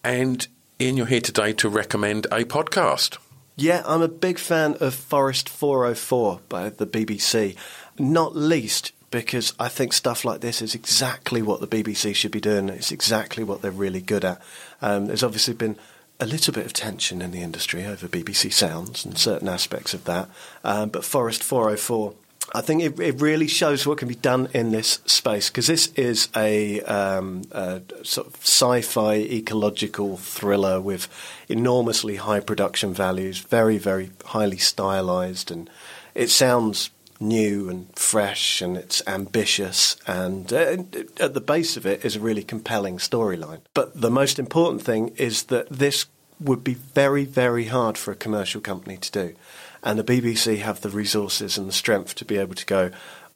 And 0.08 0.48
Ian, 0.80 0.96
you're 0.96 1.06
here 1.06 1.20
today 1.20 1.52
to 1.52 1.68
recommend 1.68 2.28
a 2.28 2.46
podcast. 2.46 3.18
Yeah, 3.58 3.84
I'm 3.86 4.02
a 4.02 4.08
big 4.08 4.40
fan 4.40 4.78
of 4.80 4.96
Forest 4.96 5.50
404 5.50 6.40
by 6.48 6.70
the 6.70 6.88
BBC, 6.88 7.58
not 8.00 8.34
least 8.34 8.94
because 9.12 9.54
I 9.60 9.68
think 9.68 9.92
stuff 9.92 10.24
like 10.24 10.40
this 10.40 10.62
is 10.62 10.74
exactly 10.74 11.42
what 11.42 11.60
the 11.60 11.68
BBC 11.68 12.16
should 12.16 12.32
be 12.32 12.40
doing. 12.40 12.70
It's 12.70 12.94
exactly 12.94 13.44
what 13.44 13.62
they're 13.62 13.70
really 13.70 14.00
good 14.00 14.24
at. 14.24 14.42
Um, 14.82 15.08
there's 15.08 15.24
obviously 15.24 15.56
been 15.56 15.76
a 16.22 16.26
little 16.26 16.54
bit 16.54 16.66
of 16.66 16.72
tension 16.72 17.22
in 17.22 17.32
the 17.32 17.42
industry 17.42 17.86
over 17.86 18.08
BBC 18.08 18.54
Sounds 18.54 19.04
and 19.04 19.18
certain 19.18 19.50
aspects 19.50 19.94
of 19.94 20.06
that, 20.06 20.30
um, 20.64 20.88
but 20.88 21.04
Forest 21.04 21.44
404. 21.44 22.14
I 22.54 22.62
think 22.62 22.82
it, 22.82 23.00
it 23.00 23.22
really 23.22 23.48
shows 23.48 23.86
what 23.86 23.98
can 23.98 24.08
be 24.08 24.16
done 24.16 24.48
in 24.54 24.72
this 24.72 25.00
space 25.06 25.50
because 25.50 25.68
this 25.68 25.88
is 25.94 26.30
a, 26.36 26.82
um, 26.82 27.44
a 27.52 27.82
sort 28.04 28.28
of 28.28 28.36
sci-fi 28.38 29.16
ecological 29.16 30.18
thriller 30.18 30.80
with 30.80 31.10
enormously 31.50 32.16
high 32.16 32.40
production 32.40 32.94
values, 32.94 33.40
very 33.40 33.78
very 33.78 34.12
highly 34.26 34.58
stylized, 34.58 35.52
and 35.52 35.70
it 36.16 36.30
sounds 36.30 36.90
new 37.20 37.68
and 37.70 37.88
fresh 37.98 38.62
and 38.62 38.78
it's 38.78 39.02
ambitious 39.08 39.98
and 40.06 40.54
uh, 40.54 40.78
at 41.20 41.34
the 41.34 41.42
base 41.42 41.76
of 41.76 41.84
it 41.84 42.06
is 42.06 42.16
a 42.16 42.20
really 42.20 42.44
compelling 42.44 42.98
storyline. 43.00 43.60
But 43.74 44.00
the 44.00 44.12
most 44.12 44.38
important 44.38 44.84
thing 44.84 45.10
is 45.18 45.44
that 45.44 45.68
this 45.68 46.06
would 46.40 46.64
be 46.64 46.76
very 46.76 47.26
very 47.26 47.66
hard 47.66 47.98
for 47.98 48.12
a 48.12 48.16
commercial 48.16 48.62
company 48.62 48.98
to 48.98 49.12
do 49.12 49.36
and 49.84 50.00
the 50.00 50.04
BBC 50.04 50.60
have 50.60 50.82
the 50.82 50.90
resources 50.90 51.58
and 51.58 51.68
the 51.68 51.74
strength 51.74 52.16
to 52.16 52.26
be 52.26 52.38
able 52.38 52.56
to 52.56 52.66
go, 52.66 52.92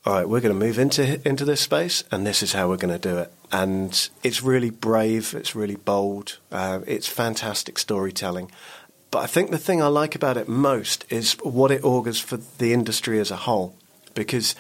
all 0.06 0.13
right, 0.13 0.27
we're 0.27 0.41
going 0.41 0.58
to 0.58 0.65
move 0.65 0.80
into 0.80 1.27
into 1.27 1.45
this 1.45 1.62
space, 1.62 2.04
and 2.12 2.25
this 2.25 2.41
is 2.41 2.54
how 2.54 2.67
we're 2.69 2.77
going 2.77 2.99
to 2.99 3.10
do 3.10 3.17
it. 3.19 3.32
And 3.51 4.10
it's 4.23 4.41
really 4.41 4.71
brave, 4.71 5.36
it's 5.36 5.56
really 5.56 5.75
bold, 5.75 6.39
uh, 6.51 6.80
it's 6.88 7.08
fantastic 7.08 7.77
storytelling. 7.77 8.49
But 9.12 9.19
I 9.19 9.27
think 9.27 9.51
the 9.51 9.58
thing 9.58 9.82
I 9.82 9.88
like 9.88 10.15
about 10.15 10.38
it 10.38 10.47
most 10.47 11.06
is 11.10 11.34
what 11.43 11.69
it 11.69 11.84
augurs 11.84 12.19
for 12.19 12.38
the 12.38 12.73
industry 12.73 13.19
as 13.19 13.30
a 13.30 13.36
whole, 13.36 13.75
because 14.15 14.56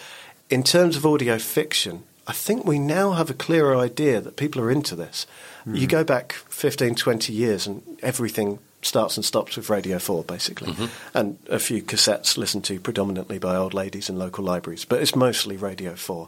in 0.49 0.61
terms 0.61 0.95
of 0.95 1.05
audio 1.05 1.39
fiction, 1.39 2.03
I 2.27 2.33
think 2.33 2.65
we 2.65 2.77
now 2.77 3.13
have 3.13 3.29
a 3.29 3.33
clearer 3.33 3.75
idea 3.75 4.21
that 4.21 4.35
people 4.35 4.61
are 4.61 4.69
into 4.69 4.95
this. 4.95 5.25
You 5.65 5.87
go 5.87 6.03
back 6.03 6.33
15, 6.33 6.95
20 6.95 7.33
years, 7.33 7.65
and 7.65 7.81
everything 8.03 8.59
starts 8.81 9.17
and 9.17 9.25
stops 9.25 9.55
with 9.55 9.69
Radio 9.69 9.99
4, 9.99 10.23
basically, 10.23 10.73
mm-hmm. 10.73 11.17
and 11.17 11.37
a 11.49 11.59
few 11.59 11.81
cassettes 11.81 12.37
listened 12.37 12.63
to 12.65 12.79
predominantly 12.79 13.37
by 13.39 13.55
old 13.55 13.73
ladies 13.73 14.09
in 14.09 14.17
local 14.17 14.43
libraries, 14.43 14.85
but 14.85 15.01
it's 15.01 15.15
mostly 15.15 15.57
Radio 15.57 15.95
4. 15.95 16.27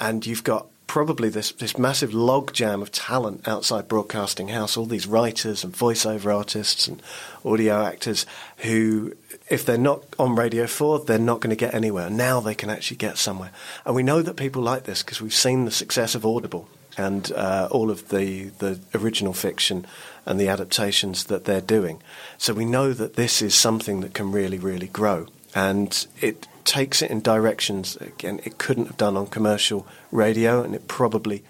And 0.00 0.26
you've 0.26 0.44
got 0.44 0.66
probably 0.86 1.28
this, 1.28 1.52
this 1.52 1.78
massive 1.78 2.10
logjam 2.10 2.82
of 2.82 2.92
talent 2.92 3.46
outside 3.48 3.88
Broadcasting 3.88 4.48
House, 4.48 4.76
all 4.76 4.86
these 4.86 5.06
writers 5.06 5.64
and 5.64 5.72
voiceover 5.72 6.34
artists 6.34 6.86
and 6.86 7.02
audio 7.44 7.84
actors 7.84 8.26
who, 8.58 9.14
if 9.48 9.64
they're 9.64 9.78
not 9.78 10.04
on 10.18 10.34
Radio 10.34 10.66
4, 10.66 11.00
they're 11.00 11.18
not 11.18 11.40
going 11.40 11.50
to 11.50 11.56
get 11.56 11.74
anywhere. 11.74 12.10
Now 12.10 12.40
they 12.40 12.54
can 12.54 12.70
actually 12.70 12.98
get 12.98 13.18
somewhere. 13.18 13.50
And 13.86 13.94
we 13.94 14.02
know 14.02 14.20
that 14.22 14.36
people 14.36 14.62
like 14.62 14.84
this 14.84 15.02
because 15.02 15.22
we've 15.22 15.34
seen 15.34 15.64
the 15.64 15.70
success 15.70 16.14
of 16.14 16.26
Audible 16.26 16.68
and 16.96 17.32
uh, 17.32 17.68
all 17.70 17.90
of 17.90 18.08
the, 18.08 18.44
the 18.58 18.78
original 18.94 19.32
fiction 19.32 19.86
and 20.26 20.40
the 20.40 20.48
adaptations 20.48 21.24
that 21.24 21.44
they're 21.44 21.60
doing. 21.60 22.02
So 22.38 22.54
we 22.54 22.64
know 22.64 22.92
that 22.92 23.14
this 23.14 23.42
is 23.42 23.54
something 23.54 24.00
that 24.00 24.14
can 24.14 24.32
really, 24.32 24.58
really 24.58 24.88
grow. 24.88 25.26
And 25.54 26.06
it 26.20 26.46
takes 26.64 27.02
it 27.02 27.10
in 27.10 27.20
directions, 27.20 27.96
again, 27.96 28.40
it 28.44 28.58
couldn't 28.58 28.86
have 28.86 28.96
done 28.96 29.16
on 29.16 29.26
commercial 29.26 29.86
radio, 30.10 30.62
and 30.62 30.74
it 30.74 30.88
probably, 30.88 31.44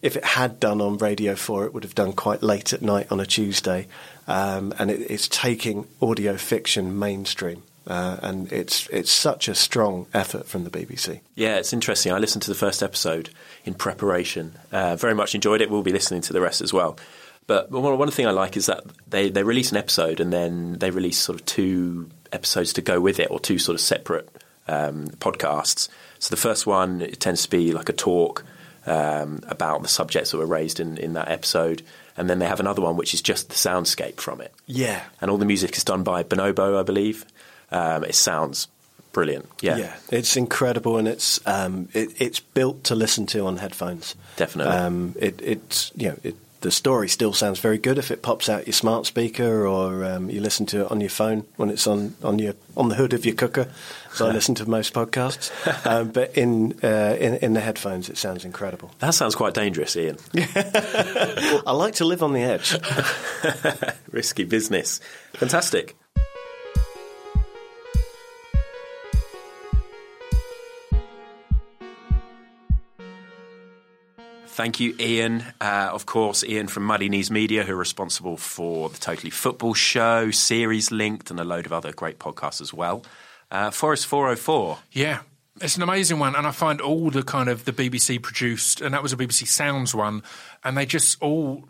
if 0.00 0.16
it 0.16 0.24
had 0.24 0.60
done 0.60 0.80
on 0.80 0.98
Radio 0.98 1.34
4, 1.34 1.66
it 1.66 1.74
would 1.74 1.84
have 1.84 1.94
done 1.94 2.12
quite 2.12 2.42
late 2.42 2.72
at 2.72 2.82
night 2.82 3.10
on 3.10 3.20
a 3.20 3.26
Tuesday. 3.26 3.88
Um, 4.26 4.72
and 4.78 4.90
it, 4.90 5.10
it's 5.10 5.28
taking 5.28 5.86
audio 6.00 6.36
fiction 6.36 6.98
mainstream. 6.98 7.62
Uh, 7.86 8.16
and 8.22 8.52
it's 8.52 8.86
it's 8.88 9.10
such 9.10 9.48
a 9.48 9.54
strong 9.54 10.06
effort 10.14 10.46
from 10.46 10.64
the 10.64 10.70
BBC. 10.70 11.20
Yeah, 11.34 11.56
it's 11.56 11.72
interesting. 11.72 12.12
I 12.12 12.18
listened 12.18 12.42
to 12.42 12.50
the 12.50 12.54
first 12.56 12.82
episode 12.82 13.30
in 13.64 13.74
preparation. 13.74 14.54
Uh, 14.70 14.96
very 14.96 15.14
much 15.14 15.34
enjoyed 15.34 15.60
it. 15.60 15.70
We'll 15.70 15.82
be 15.82 15.92
listening 15.92 16.20
to 16.22 16.32
the 16.32 16.40
rest 16.40 16.60
as 16.60 16.72
well. 16.72 16.96
But 17.46 17.70
one, 17.70 17.98
one 17.98 18.10
thing 18.10 18.26
I 18.26 18.30
like 18.30 18.56
is 18.56 18.66
that 18.66 18.84
they, 19.08 19.28
they 19.28 19.42
release 19.42 19.72
an 19.72 19.76
episode 19.76 20.20
and 20.20 20.32
then 20.32 20.78
they 20.78 20.90
release 20.90 21.18
sort 21.18 21.40
of 21.40 21.44
two 21.44 22.08
episodes 22.32 22.72
to 22.74 22.82
go 22.82 23.00
with 23.00 23.18
it 23.18 23.30
or 23.30 23.40
two 23.40 23.58
sort 23.58 23.74
of 23.74 23.80
separate 23.80 24.28
um, 24.68 25.08
podcasts. 25.18 25.88
So 26.18 26.30
the 26.30 26.40
first 26.40 26.66
one 26.66 27.02
it 27.02 27.20
tends 27.20 27.42
to 27.42 27.50
be 27.50 27.72
like 27.72 27.88
a 27.88 27.92
talk 27.92 28.44
um, 28.86 29.40
about 29.48 29.82
the 29.82 29.88
subjects 29.88 30.30
that 30.30 30.38
were 30.38 30.46
raised 30.46 30.80
in, 30.80 30.98
in 30.98 31.14
that 31.14 31.28
episode. 31.28 31.82
And 32.16 32.28
then 32.28 32.38
they 32.38 32.46
have 32.46 32.60
another 32.60 32.82
one 32.82 32.96
which 32.96 33.14
is 33.14 33.22
just 33.22 33.48
the 33.48 33.54
soundscape 33.54 34.20
from 34.20 34.40
it. 34.40 34.52
Yeah. 34.66 35.02
And 35.20 35.30
all 35.30 35.38
the 35.38 35.46
music 35.46 35.76
is 35.76 35.84
done 35.84 36.02
by 36.02 36.22
Bonobo, 36.22 36.78
I 36.78 36.82
believe. 36.82 37.24
Um, 37.72 38.04
it 38.04 38.14
sounds 38.14 38.68
brilliant. 39.12 39.48
Yeah, 39.60 39.94
it's 40.10 40.36
incredible, 40.36 40.96
and 40.98 41.08
it's 41.08 41.44
um, 41.46 41.88
it, 41.92 42.20
it's 42.20 42.40
built 42.40 42.84
to 42.84 42.94
listen 42.94 43.26
to 43.26 43.46
on 43.46 43.56
headphones. 43.56 44.14
Definitely. 44.36 44.74
um, 44.74 45.14
it, 45.18 45.40
it's 45.42 45.92
you 45.96 46.10
know 46.10 46.16
it 46.22 46.36
the 46.62 46.70
story 46.70 47.08
still 47.08 47.32
sounds 47.32 47.58
very 47.58 47.76
good 47.76 47.98
if 47.98 48.10
it 48.10 48.22
pops 48.22 48.48
out 48.48 48.66
your 48.66 48.72
smart 48.72 49.04
speaker 49.04 49.66
or 49.66 50.04
um, 50.04 50.30
you 50.30 50.40
listen 50.40 50.64
to 50.64 50.82
it 50.82 50.90
on 50.90 51.00
your 51.00 51.10
phone 51.10 51.44
when 51.56 51.68
it's 51.68 51.86
on, 51.86 52.14
on 52.22 52.38
your 52.38 52.54
on 52.76 52.88
the 52.88 52.94
hood 52.94 53.12
of 53.12 53.26
your 53.26 53.34
cooker. 53.34 53.68
So 54.14 54.28
I 54.28 54.30
listen 54.32 54.54
to 54.56 54.68
most 54.68 54.94
podcasts, 54.94 55.50
um, 55.86 56.10
but 56.10 56.36
in, 56.36 56.78
uh, 56.82 57.16
in 57.18 57.34
in 57.36 57.52
the 57.52 57.60
headphones, 57.60 58.08
it 58.08 58.16
sounds 58.16 58.44
incredible. 58.44 58.90
That 59.00 59.14
sounds 59.14 59.34
quite 59.34 59.54
dangerous, 59.54 59.96
Ian. 59.96 60.18
I 60.34 61.72
like 61.72 61.96
to 61.96 62.04
live 62.04 62.22
on 62.22 62.32
the 62.32 62.42
edge. 62.42 62.78
Risky 64.10 64.44
business. 64.44 65.00
Fantastic. 65.34 65.96
Thank 74.52 74.80
you, 74.80 74.94
Ian. 75.00 75.44
Uh, 75.62 75.88
of 75.92 76.04
course, 76.04 76.44
Ian 76.44 76.68
from 76.68 76.84
Muddy 76.84 77.08
Knees 77.08 77.30
Media, 77.30 77.64
who 77.64 77.72
are 77.72 77.76
responsible 77.76 78.36
for 78.36 78.90
the 78.90 78.98
Totally 78.98 79.30
Football 79.30 79.72
Show, 79.72 80.30
Series 80.30 80.92
Linked, 80.92 81.30
and 81.30 81.40
a 81.40 81.44
load 81.44 81.64
of 81.64 81.72
other 81.72 81.90
great 81.90 82.18
podcasts 82.18 82.60
as 82.60 82.72
well. 82.74 83.02
Uh, 83.50 83.70
Forest 83.70 84.06
404. 84.06 84.78
Yeah. 84.92 85.20
It's 85.62 85.76
an 85.76 85.82
amazing 85.82 86.18
one, 86.18 86.36
and 86.36 86.46
I 86.46 86.50
find 86.50 86.82
all 86.82 87.08
the 87.10 87.22
kind 87.22 87.48
of 87.48 87.64
the 87.64 87.72
BBC 87.72 88.20
produced, 88.20 88.82
and 88.82 88.92
that 88.92 89.02
was 89.02 89.14
a 89.14 89.16
BBC 89.16 89.48
Sounds 89.48 89.94
one, 89.94 90.22
and 90.62 90.76
they 90.76 90.84
just 90.84 91.20
all, 91.22 91.64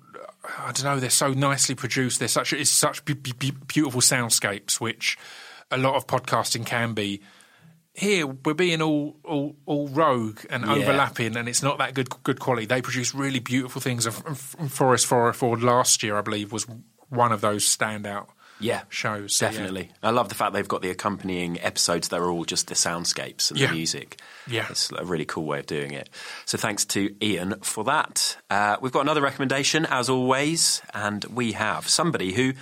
I 0.58 0.72
don't 0.72 0.82
know, 0.82 0.98
they're 0.98 1.08
so 1.08 1.32
nicely 1.32 1.76
produced. 1.76 2.18
They're 2.18 2.26
such 2.26 2.52
it's 2.52 2.68
such 2.70 3.04
b- 3.04 3.14
b- 3.14 3.52
beautiful 3.68 4.00
soundscapes, 4.00 4.80
which 4.80 5.16
a 5.70 5.78
lot 5.78 5.94
of 5.94 6.08
podcasting 6.08 6.66
can 6.66 6.94
be. 6.94 7.20
Here 7.94 8.26
we're 8.26 8.54
being 8.54 8.80
all 8.80 9.16
all, 9.22 9.54
all 9.66 9.88
rogue 9.88 10.40
and 10.48 10.64
Yeah. 10.64 10.72
overlapping, 10.72 11.36
and 11.36 11.48
it's 11.48 11.62
not 11.62 11.78
that 11.78 11.92
good 11.94 12.08
good 12.24 12.40
quality. 12.40 12.66
They 12.66 12.80
produce 12.80 13.14
really 13.14 13.38
beautiful 13.40 13.80
things. 13.82 14.06
And 14.06 14.14
F- 14.14 14.54
F- 14.60 14.70
Forest 14.72 15.06
404 15.06 15.58
last 15.58 16.02
year, 16.02 16.16
I 16.16 16.22
believe, 16.22 16.52
was 16.52 16.66
one 17.10 17.32
of 17.32 17.42
those 17.42 17.64
standout 17.64 18.28
Yeah, 18.60 18.82
shows. 18.88 19.34
So, 19.36 19.44
yeah. 19.46 19.50
Definitely. 19.50 19.90
I 20.02 20.10
love 20.10 20.28
the 20.30 20.34
fact 20.36 20.52
they've 20.54 20.66
got 20.68 20.80
the 20.82 20.88
accompanying 20.90 21.60
episodes 21.60 22.08
that 22.08 22.20
are 22.20 22.30
all 22.30 22.44
just 22.44 22.68
the 22.68 22.74
soundscapes 22.74 23.50
and 23.50 23.58
Yeah. 23.60 23.66
the 23.66 23.74
music. 23.74 24.20
Yeah. 24.46 24.66
It's 24.70 24.90
a 24.92 25.04
really 25.04 25.24
cool 25.26 25.44
way 25.44 25.58
of 25.58 25.66
doing 25.66 25.90
it. 25.90 26.08
So 26.46 26.56
thanks 26.56 26.84
to 26.86 27.14
Ian 27.22 27.56
for 27.62 27.82
that. 27.84 28.36
Uh, 28.48 28.76
we've 28.80 28.92
got 28.92 29.00
another 29.00 29.20
recommendation, 29.20 29.84
as 29.84 30.08
always, 30.08 30.80
and 30.94 31.24
we 31.26 31.52
have 31.52 31.88
somebody 31.88 32.32
who 32.34 32.54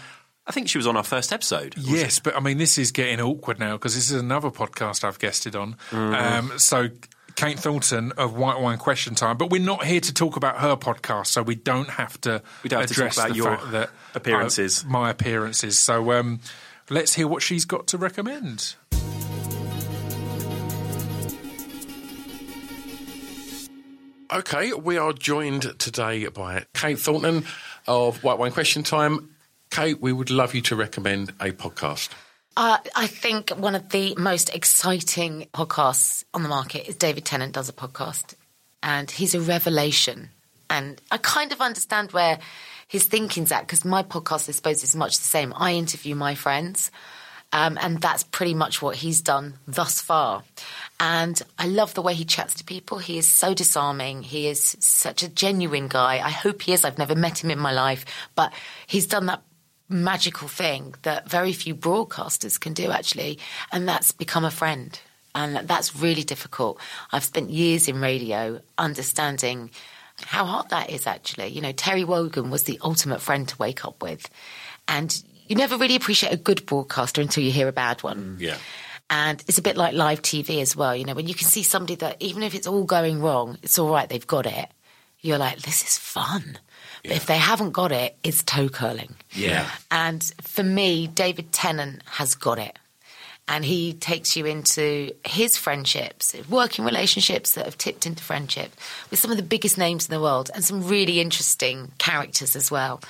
I 0.51 0.53
think 0.53 0.69
she 0.69 0.79
was 0.79 0.89
on 0.89 0.97
our 0.97 1.05
first 1.05 1.33
episode. 1.33 1.77
was 1.77 1.89
Yes, 1.89 2.19
but 2.19 2.35
I 2.35 2.41
mean, 2.41 2.59
this 2.59 2.77
is 2.77 2.91
getting 2.91 3.21
awkward 3.21 3.61
now 3.61 3.77
because 3.77 3.95
this 3.95 4.11
is 4.11 4.21
another 4.21 4.51
podcast 4.51 5.05
I've 5.05 5.21
guested 5.21 5.55
on. 5.55 5.77
Mm-hmm. 5.93 6.51
Um, 6.53 6.59
so, 6.59 6.89
Kate 7.37 7.57
Thornton 7.57 8.11
of 8.17 8.35
White 8.35 8.61
Wine 8.61 8.77
Question 8.77 9.15
Time, 9.15 9.37
but 9.37 9.49
we're 9.49 9.63
not 9.63 9.85
here 9.85 10.01
to 10.01 10.13
talk 10.13 10.35
about 10.35 10.57
her 10.57 10.75
podcast, 10.75 11.29
so 11.29 11.45
we 11.45 11.55
don't 11.55 11.89
have 11.89 12.21
to 12.23 12.43
We 12.65 12.69
don't 12.69 12.81
have 12.81 12.89
to 12.89 12.95
talk 12.97 13.05
address 13.05 13.17
about 13.17 13.29
the 13.29 13.35
your 13.37 13.57
fact 13.59 13.71
that 13.71 13.91
appearances. 14.17 14.83
uh, 14.85 14.89
my 14.89 15.11
appearances. 15.11 15.79
So, 15.79 16.11
um, 16.11 16.41
let's 16.89 17.15
hear 17.15 17.29
what 17.29 17.45
she's 17.45 17.65
got 17.65 17.87
to 17.87 17.97
recommend. 17.97 18.75
Okay, 24.33 24.73
we 24.73 24.97
are 24.97 25.13
joined 25.13 25.79
today 25.79 26.27
by 26.27 26.65
Kate 26.75 26.99
Thornton 26.99 27.45
of 27.87 28.25
White 28.25 28.39
Wine 28.39 28.51
Question 28.51 28.83
Time. 28.83 29.31
Kate, 29.71 30.01
we 30.01 30.13
would 30.13 30.31
love 30.31 30.55
you 30.55 30.61
to 30.63 30.77
recommend 30.77 31.31
a 31.41 31.53
podcast. 31.53 32.11
Uh, 32.57 32.79
I 32.97 33.07
think 33.07 33.51
one 33.51 33.77
of 33.77 33.91
the 33.91 34.15
most 34.19 34.53
exciting 34.55 35.47
podcasts 35.55 36.25
on 36.35 36.43
the 36.43 36.49
market 36.49 36.89
is 36.89 36.97
David 36.97 37.25
Tennant 37.25 37.53
does 37.53 37.69
a 37.69 37.73
podcast, 37.73 38.35
and 38.83 39.09
he's 39.11 39.35
a 39.35 39.41
revelation. 39.41 40.31
And 40.69 41.01
I 41.11 41.19
kind 41.19 41.53
of 41.53 41.61
understand 41.61 42.13
where 42.13 42.41
his 42.89 43.07
thinking's 43.07 43.53
at 43.53 43.63
because 43.63 43.85
my 43.85 44.03
podcast, 44.03 44.49
I 44.49 44.53
suppose, 44.53 44.83
is 44.83 44.97
much 44.97 45.19
the 45.19 45.25
same. 45.25 45.55
I 45.57 45.75
interview 45.75 46.17
my 46.17 46.35
friends, 46.35 46.91
um, 47.53 47.79
and 47.81 48.01
that's 48.01 48.25
pretty 48.25 48.55
much 48.55 48.83
what 48.83 48.97
he's 48.97 49.21
done 49.21 49.55
thus 49.69 50.01
far. 50.01 50.43
And 50.99 51.41
I 51.59 51.69
love 51.69 51.95
the 51.95 52.03
way 52.03 52.15
he 52.15 52.25
chats 52.25 52.55
to 52.55 52.65
people. 52.65 52.99
He 52.99 53.19
is 53.19 53.29
so 53.29 53.55
disarming. 53.55 54.25
He 54.25 54.49
is 54.49 54.77
such 54.81 55.23
a 55.23 55.29
genuine 55.29 55.87
guy. 55.87 56.19
I 56.19 56.31
hope 56.31 56.63
he 56.63 56.73
is. 56.73 56.85
I've 56.85 56.99
never 56.99 57.15
met 57.15 57.43
him 57.43 57.53
in 57.53 57.59
my 57.61 57.73
life, 57.73 58.05
but 58.35 58.53
he's 58.89 59.07
done 59.07 59.27
that 59.27 59.43
magical 59.91 60.49
thing 60.49 60.95
that 61.03 61.29
very 61.29 61.53
few 61.53 61.75
broadcasters 61.75 62.59
can 62.59 62.73
do 62.73 62.91
actually 62.91 63.39
and 63.73 63.89
that's 63.89 64.13
become 64.13 64.45
a 64.45 64.51
friend 64.51 65.01
and 65.35 65.69
that's 65.69 65.97
really 65.97 66.23
difficult 66.23 66.81
i've 67.13 67.25
spent 67.25 67.51
years 67.51 67.89
in 67.89 68.01
radio 68.01 68.61
understanding 68.79 69.71
how 70.27 70.45
hard 70.45 70.69
that 70.71 70.91
is 70.91 71.07
actually 71.07 71.49
you 71.49 71.61
know 71.61 71.73
terry 71.73 72.05
wogan 72.05 72.51
was 72.51 72.65
the 72.65 72.79
ultimate 72.83 73.21
friend 73.21 73.49
to 73.49 73.57
wake 73.59 73.85
up 73.85 74.01
with 74.03 74.31
and 74.87 75.23
you 75.51 75.57
never 75.57 75.77
really 75.77 75.97
appreciate 75.97 76.33
a 76.33 76.37
good 76.37 76.65
broadcaster 76.65 77.21
until 77.21 77.43
you 77.43 77.51
hear 77.51 77.67
a 77.67 77.73
bad 77.73 78.03
one 78.05 78.37
mm. 78.37 78.41
Yeah. 78.41 78.57
and 79.11 79.43
it's 79.49 79.59
a 79.59 79.63
bit 79.63 79.77
like 79.77 79.95
live 79.95 80.23
TV 80.23 80.63
as 80.63 80.77
well. 80.77 80.95
You 80.95 81.05
know, 81.05 81.15
when 81.15 81.27
you 81.27 81.35
can 81.35 81.49
see 81.49 81.65
somebody 81.65 81.97
that 81.97 82.17
even 82.21 82.45
if 82.45 82.55
it's 82.55 82.69
all 82.69 82.85
going 82.85 83.21
wrong, 83.21 83.59
it's 83.61 83.77
all 83.77 83.91
right, 83.91 84.09
they've 84.09 84.27
got 84.27 84.47
it. 84.47 84.69
You're 85.21 85.39
like, 85.39 85.59
this 85.63 85.83
is 85.83 85.99
fun. 85.99 86.59
But 87.03 87.13
if 87.13 87.27
they 87.27 87.39
haven't 87.39 87.71
got 87.73 87.93
it, 87.93 88.17
it's 88.23 88.43
toe 88.43 88.69
curling. 88.69 89.15
Yeah. 89.33 89.69
And 89.91 90.23
for 90.43 90.63
me, 90.63 91.07
David 91.07 91.53
Tennant 91.53 92.03
has 92.07 92.35
got 92.35 92.59
it. 92.59 92.79
And 93.49 93.65
he 93.65 93.95
takes 93.95 94.37
you 94.37 94.47
into 94.47 95.13
his 95.27 95.57
friendships, 95.57 96.37
working 96.49 96.85
relationships 96.85 97.53
that 97.53 97.65
have 97.65 97.77
tipped 97.77 98.07
into 98.07 98.23
friendship 98.23 98.71
with 99.11 99.19
some 99.19 99.31
of 99.33 99.37
the 99.39 99.43
biggest 99.43 99.77
names 99.77 100.07
in 100.09 100.15
the 100.15 100.21
world 100.21 100.51
and 100.55 100.63
some 100.63 100.87
really 100.87 101.21
interesting 101.21 101.91
characters 101.99 102.55
as 102.55 102.71
well. 102.71 103.01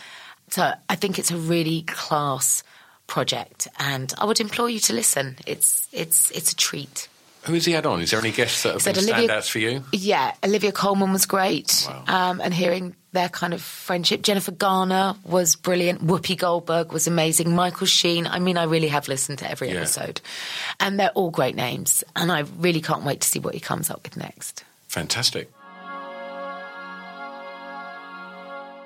So 0.48 0.72
I 0.88 0.94
think 0.96 1.18
it's 1.18 1.30
a 1.30 1.36
really 1.36 1.82
class 1.82 2.62
project, 3.06 3.68
and 3.78 4.12
I 4.18 4.24
would 4.24 4.40
implore 4.40 4.70
you 4.70 4.78
to 4.80 4.92
listen. 4.94 5.36
It's 5.46 5.86
it's 5.92 6.30
it's 6.30 6.52
a 6.52 6.56
treat. 6.56 7.08
Who 7.44 7.54
has 7.54 7.64
he 7.66 7.72
had 7.72 7.84
on? 7.86 8.00
Is 8.00 8.10
there 8.10 8.20
any 8.20 8.32
guests 8.32 8.62
that 8.62 8.72
have 8.74 8.82
Said 8.82 8.94
been 8.94 9.04
Olivia- 9.10 9.28
standouts 9.28 9.48
for 9.50 9.58
you? 9.58 9.82
Yeah, 9.92 10.32
Olivia 10.44 10.72
Colman 10.72 11.12
was 11.12 11.26
great, 11.26 11.86
Wow. 11.88 12.04
um, 12.30 12.40
and 12.40 12.52
hearing 12.54 12.94
their 13.12 13.28
kind 13.28 13.52
of 13.52 13.60
friendship. 13.60 14.22
Jennifer 14.22 14.52
Garner 14.52 15.14
was 15.24 15.56
brilliant. 15.56 16.04
Whoopi 16.06 16.38
Goldberg 16.38 16.92
was 16.92 17.06
amazing. 17.06 17.54
Michael 17.54 17.86
Sheen. 17.86 18.26
I 18.26 18.38
mean, 18.38 18.56
I 18.56 18.64
really 18.64 18.88
have 18.88 19.08
listened 19.08 19.38
to 19.40 19.50
every 19.50 19.68
Yeah. 19.70 19.78
episode, 19.78 20.20
and 20.78 20.98
they're 20.98 21.10
all 21.10 21.30
great 21.30 21.56
names. 21.56 22.04
And 22.14 22.30
I 22.30 22.44
really 22.58 22.80
can't 22.80 23.04
wait 23.04 23.20
to 23.22 23.28
see 23.28 23.38
what 23.40 23.54
he 23.54 23.60
comes 23.60 23.90
up 23.90 24.02
with 24.04 24.16
next. 24.16 24.64
Fantastic. 24.88 25.50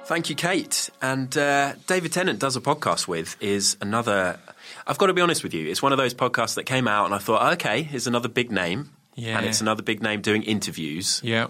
Thank 0.07 0.29
you, 0.29 0.37
Kate. 0.37 0.91
And 1.01 1.35
uh, 1.37 1.75
David 1.87 2.13
Tennant 2.13 2.39
does 2.39 2.57
a 2.57 2.61
podcast 2.61 3.09
with 3.09 3.37
is 3.41 3.77
another. 3.81 4.39
I've 4.87 4.99
got 4.99 5.07
to 5.07 5.15
be 5.15 5.23
honest 5.23 5.43
with 5.43 5.55
you. 5.55 5.67
It's 5.71 5.83
one 5.83 5.93
of 5.93 5.99
those 5.99 6.13
podcasts 6.13 6.57
that 6.57 6.65
came 6.65 6.87
out, 6.87 7.07
and 7.07 7.15
I 7.15 7.19
thought, 7.19 7.55
okay, 7.55 7.83
here's 7.83 8.07
another 8.07 8.29
big 8.29 8.53
name, 8.53 8.91
Yeah. 9.15 9.39
and 9.39 9.47
it's 9.47 9.63
another 9.63 9.83
big 9.83 10.03
name 10.03 10.21
doing 10.21 10.43
interviews. 10.43 11.21
Yeah. 11.25 11.47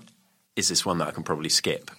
Is 0.54 0.68
this 0.68 0.86
one 0.86 0.98
that 0.98 1.08
I 1.08 1.10
can 1.10 1.24
probably 1.24 1.48
skip? 1.48 1.90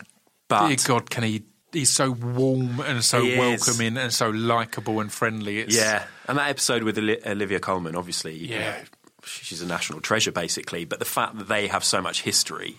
But 0.48 0.68
Dear 0.68 0.78
God, 0.86 1.10
can 1.10 1.24
he? 1.24 1.44
He's 1.72 1.90
so 1.92 2.12
warm 2.12 2.80
and 2.80 3.04
so 3.04 3.22
welcoming 3.24 3.98
and 3.98 4.14
so 4.14 4.30
likable 4.30 5.02
and 5.02 5.12
friendly. 5.12 5.60
It's, 5.60 5.76
yeah, 5.76 6.06
and 6.28 6.38
that 6.38 6.50
episode 6.50 6.84
with 6.84 6.98
Olivia 6.98 7.60
Colman, 7.60 7.96
obviously, 7.98 8.34
you 8.36 8.48
Yeah. 8.56 8.72
know, 8.72 8.78
she's 9.26 9.62
a 9.62 9.66
national 9.66 10.00
treasure, 10.00 10.32
basically. 10.32 10.86
But 10.86 11.00
the 11.00 11.06
fact 11.06 11.38
that 11.38 11.50
they 11.50 11.68
have 11.68 11.84
so 11.84 12.02
much 12.02 12.22
history 12.22 12.78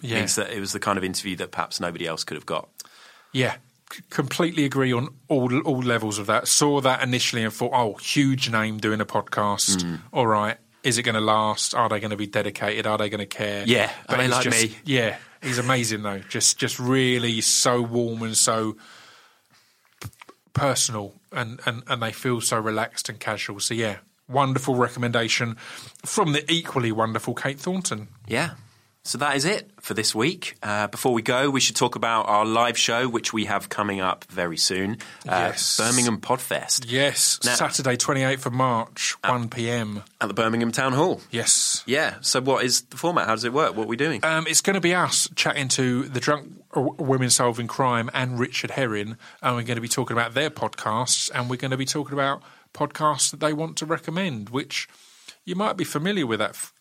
yeah, 0.00 0.20
means 0.20 0.36
that 0.36 0.50
it 0.50 0.60
was 0.60 0.72
the 0.72 0.80
kind 0.80 0.96
of 0.96 1.04
interview 1.04 1.36
that 1.36 1.50
perhaps 1.50 1.80
nobody 1.80 2.06
else 2.06 2.24
could 2.24 2.36
have 2.36 2.46
got. 2.46 2.68
yeah. 3.32 3.56
C- 3.92 4.00
completely 4.08 4.64
agree 4.64 4.94
on 4.94 5.08
all 5.28 5.54
all 5.60 5.82
levels 5.82 6.18
of 6.18 6.26
that. 6.26 6.48
Saw 6.48 6.80
that 6.80 7.02
initially 7.02 7.44
and 7.44 7.52
thought, 7.52 7.72
oh, 7.74 7.94
huge 7.98 8.48
name 8.50 8.78
doing 8.78 9.00
a 9.02 9.04
podcast. 9.04 9.76
Mm. 9.84 10.00
All 10.10 10.26
right, 10.26 10.56
is 10.82 10.96
it 10.96 11.02
going 11.02 11.14
to 11.16 11.20
last? 11.20 11.74
Are 11.74 11.90
they 11.90 12.00
going 12.00 12.10
to 12.10 12.16
be 12.16 12.26
dedicated? 12.26 12.86
Are 12.86 12.96
they 12.96 13.10
going 13.10 13.20
to 13.20 13.26
care? 13.26 13.62
Yeah, 13.66 13.92
are 14.08 14.16
they 14.16 14.22
he's 14.24 14.32
like 14.32 14.44
just- 14.44 14.62
me? 14.70 14.76
Yeah, 14.86 15.18
he's 15.44 15.58
amazing 15.58 16.02
though. 16.02 16.18
Just 16.28 16.58
just 16.58 16.78
really 16.78 17.40
so 17.40 17.82
warm 17.82 18.22
and 18.22 18.36
so 18.36 18.76
personal, 20.52 21.14
and, 21.32 21.60
and 21.66 21.82
and 21.86 22.02
they 22.02 22.12
feel 22.12 22.40
so 22.40 22.58
relaxed 22.58 23.08
and 23.08 23.20
casual. 23.20 23.60
So 23.60 23.74
yeah, 23.74 23.98
wonderful 24.28 24.74
recommendation 24.74 25.56
from 26.04 26.32
the 26.32 26.50
equally 26.50 26.92
wonderful 26.92 27.34
Kate 27.34 27.58
Thornton. 27.58 28.08
Yeah. 28.26 28.52
So 29.06 29.18
that 29.18 29.36
is 29.36 29.44
it 29.44 29.70
for 29.82 29.92
this 29.92 30.14
week. 30.14 30.54
Uh, 30.62 30.86
before 30.86 31.12
we 31.12 31.20
go, 31.20 31.50
we 31.50 31.60
should 31.60 31.76
talk 31.76 31.94
about 31.94 32.26
our 32.26 32.46
live 32.46 32.78
show, 32.78 33.06
which 33.06 33.34
we 33.34 33.44
have 33.44 33.68
coming 33.68 34.00
up 34.00 34.24
very 34.30 34.56
soon. 34.56 34.92
Uh, 35.28 35.50
Yes. 35.52 35.76
Birmingham 35.76 36.18
Podfest 36.22 36.86
Yes, 36.90 37.38
Now- 37.44 37.54
Saturday, 37.54 37.98
28th 37.98 38.46
of 38.46 38.54
March, 38.54 39.14
1 39.22 39.50
p.m. 39.50 40.04
at 40.22 40.28
the 40.28 40.32
Birmingham 40.34 40.72
Town 40.72 40.94
Hall. 40.94 41.20
Yes. 41.30 41.82
Yeah. 41.84 42.14
So 42.22 42.40
what 42.40 42.64
is 42.64 42.80
the 42.82 42.96
format? 42.96 43.26
How 43.26 43.34
does 43.34 43.44
it 43.44 43.52
work? 43.52 43.76
What 43.76 43.84
are 43.84 43.88
we 43.88 43.96
doing? 43.96 44.24
Um, 44.24 44.46
it's 44.48 44.62
going 44.62 44.74
to 44.74 44.80
be 44.80 44.94
us 44.94 45.28
chatting 45.36 45.68
to 45.68 46.04
the 46.04 46.18
Drunk 46.20 46.48
Women 46.74 47.28
Solving 47.28 47.66
Crime 47.66 48.08
and 48.14 48.38
Richard 48.40 48.70
Herring, 48.70 49.18
and 49.42 49.54
we're 49.54 49.64
going 49.64 49.76
to 49.76 49.82
be 49.82 49.88
talking 49.88 50.16
about 50.16 50.32
their 50.32 50.48
podcasts, 50.48 51.30
and 51.34 51.50
we're 51.50 51.56
going 51.56 51.72
to 51.72 51.76
be 51.76 51.84
talking 51.84 52.14
about 52.14 52.42
podcasts 52.72 53.30
that 53.32 53.40
they 53.40 53.52
want 53.52 53.76
to 53.76 53.86
recommend, 53.86 54.48
which 54.48 54.88
you 55.44 55.54
might 55.54 55.76
be 55.76 55.84
familiar 55.84 56.26
with 56.26 56.38
that 56.40 56.50
f- 56.50 56.72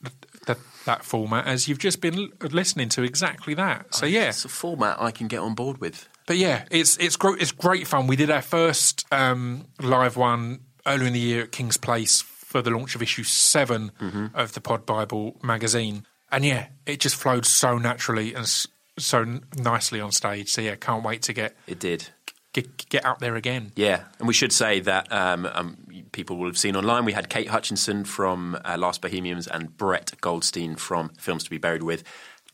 that, 0.48 0.58
that 0.86 1.04
format, 1.06 1.46
as 1.48 1.68
you've 1.68 1.80
just 1.80 2.02
been 2.02 2.18
l- 2.18 2.50
listening 2.52 2.90
to 2.90 3.04
exactly 3.04 3.54
that. 3.54 3.94
So 3.96 4.06
yeah, 4.06 4.30
It's 4.30 4.46
a 4.46 4.50
format 4.50 5.02
I 5.02 5.12
can 5.12 5.28
get 5.28 5.40
on 5.40 5.54
board 5.56 5.80
with. 5.80 6.08
But 6.28 6.38
yeah, 6.38 6.66
it's 6.72 6.98
it's 6.98 7.16
great. 7.18 7.42
It's 7.42 7.52
great 7.52 7.88
fun. 7.88 8.08
We 8.08 8.16
did 8.16 8.30
our 8.32 8.42
first 8.42 9.06
um, 9.12 9.68
live 9.82 10.16
one 10.18 10.62
earlier 10.86 11.08
in 11.08 11.14
the 11.14 11.20
year 11.20 11.44
at 11.44 11.52
King's 11.52 11.78
Place 11.78 12.22
for 12.22 12.62
the 12.62 12.70
launch 12.70 12.94
of 12.96 13.02
issue 13.02 13.24
7 13.24 13.92
Mm-hmm. 14.00 14.28
of 14.36 14.54
the 14.54 14.62
Pod 14.62 14.86
Bible 14.86 15.40
magazine, 15.44 16.06
and 16.32 16.46
yeah, 16.46 16.68
it 16.86 17.00
just 17.00 17.16
flowed 17.16 17.46
so 17.46 17.78
naturally 17.78 18.34
and 18.34 18.44
s- 18.44 18.68
so 19.00 19.22
n- 19.22 19.44
nicely 19.58 20.00
on 20.00 20.12
stage. 20.12 20.50
So 20.52 20.62
yeah, 20.62 20.76
can't 20.76 21.04
wait 21.04 21.22
to 21.24 21.34
get 21.34 21.56
It 21.68 21.80
did. 21.80 22.10
Get, 22.54 22.90
get 22.90 23.04
out 23.06 23.20
there 23.20 23.36
again. 23.36 23.72
Yeah, 23.76 24.04
and 24.20 24.28
we 24.28 24.34
should 24.34 24.54
say 24.54 24.80
that 24.82 25.12
um, 25.12 25.46
um, 25.46 25.78
people 26.12 26.38
will 26.38 26.48
have 26.48 26.58
seen 26.58 26.76
online. 26.76 27.06
We 27.06 27.14
had 27.14 27.30
Kate 27.30 27.48
Hutchinson 27.50 28.06
from 28.06 28.58
uh, 28.64 28.78
Last 28.78 29.02
Bohemians 29.02 29.48
and 29.48 29.76
Brett 29.76 30.14
Goldstein 30.22 30.76
from 30.76 31.10
Films 31.18 31.44
to 31.44 31.50
Be 31.50 31.58
Buried 31.58 31.84
With. 31.84 32.04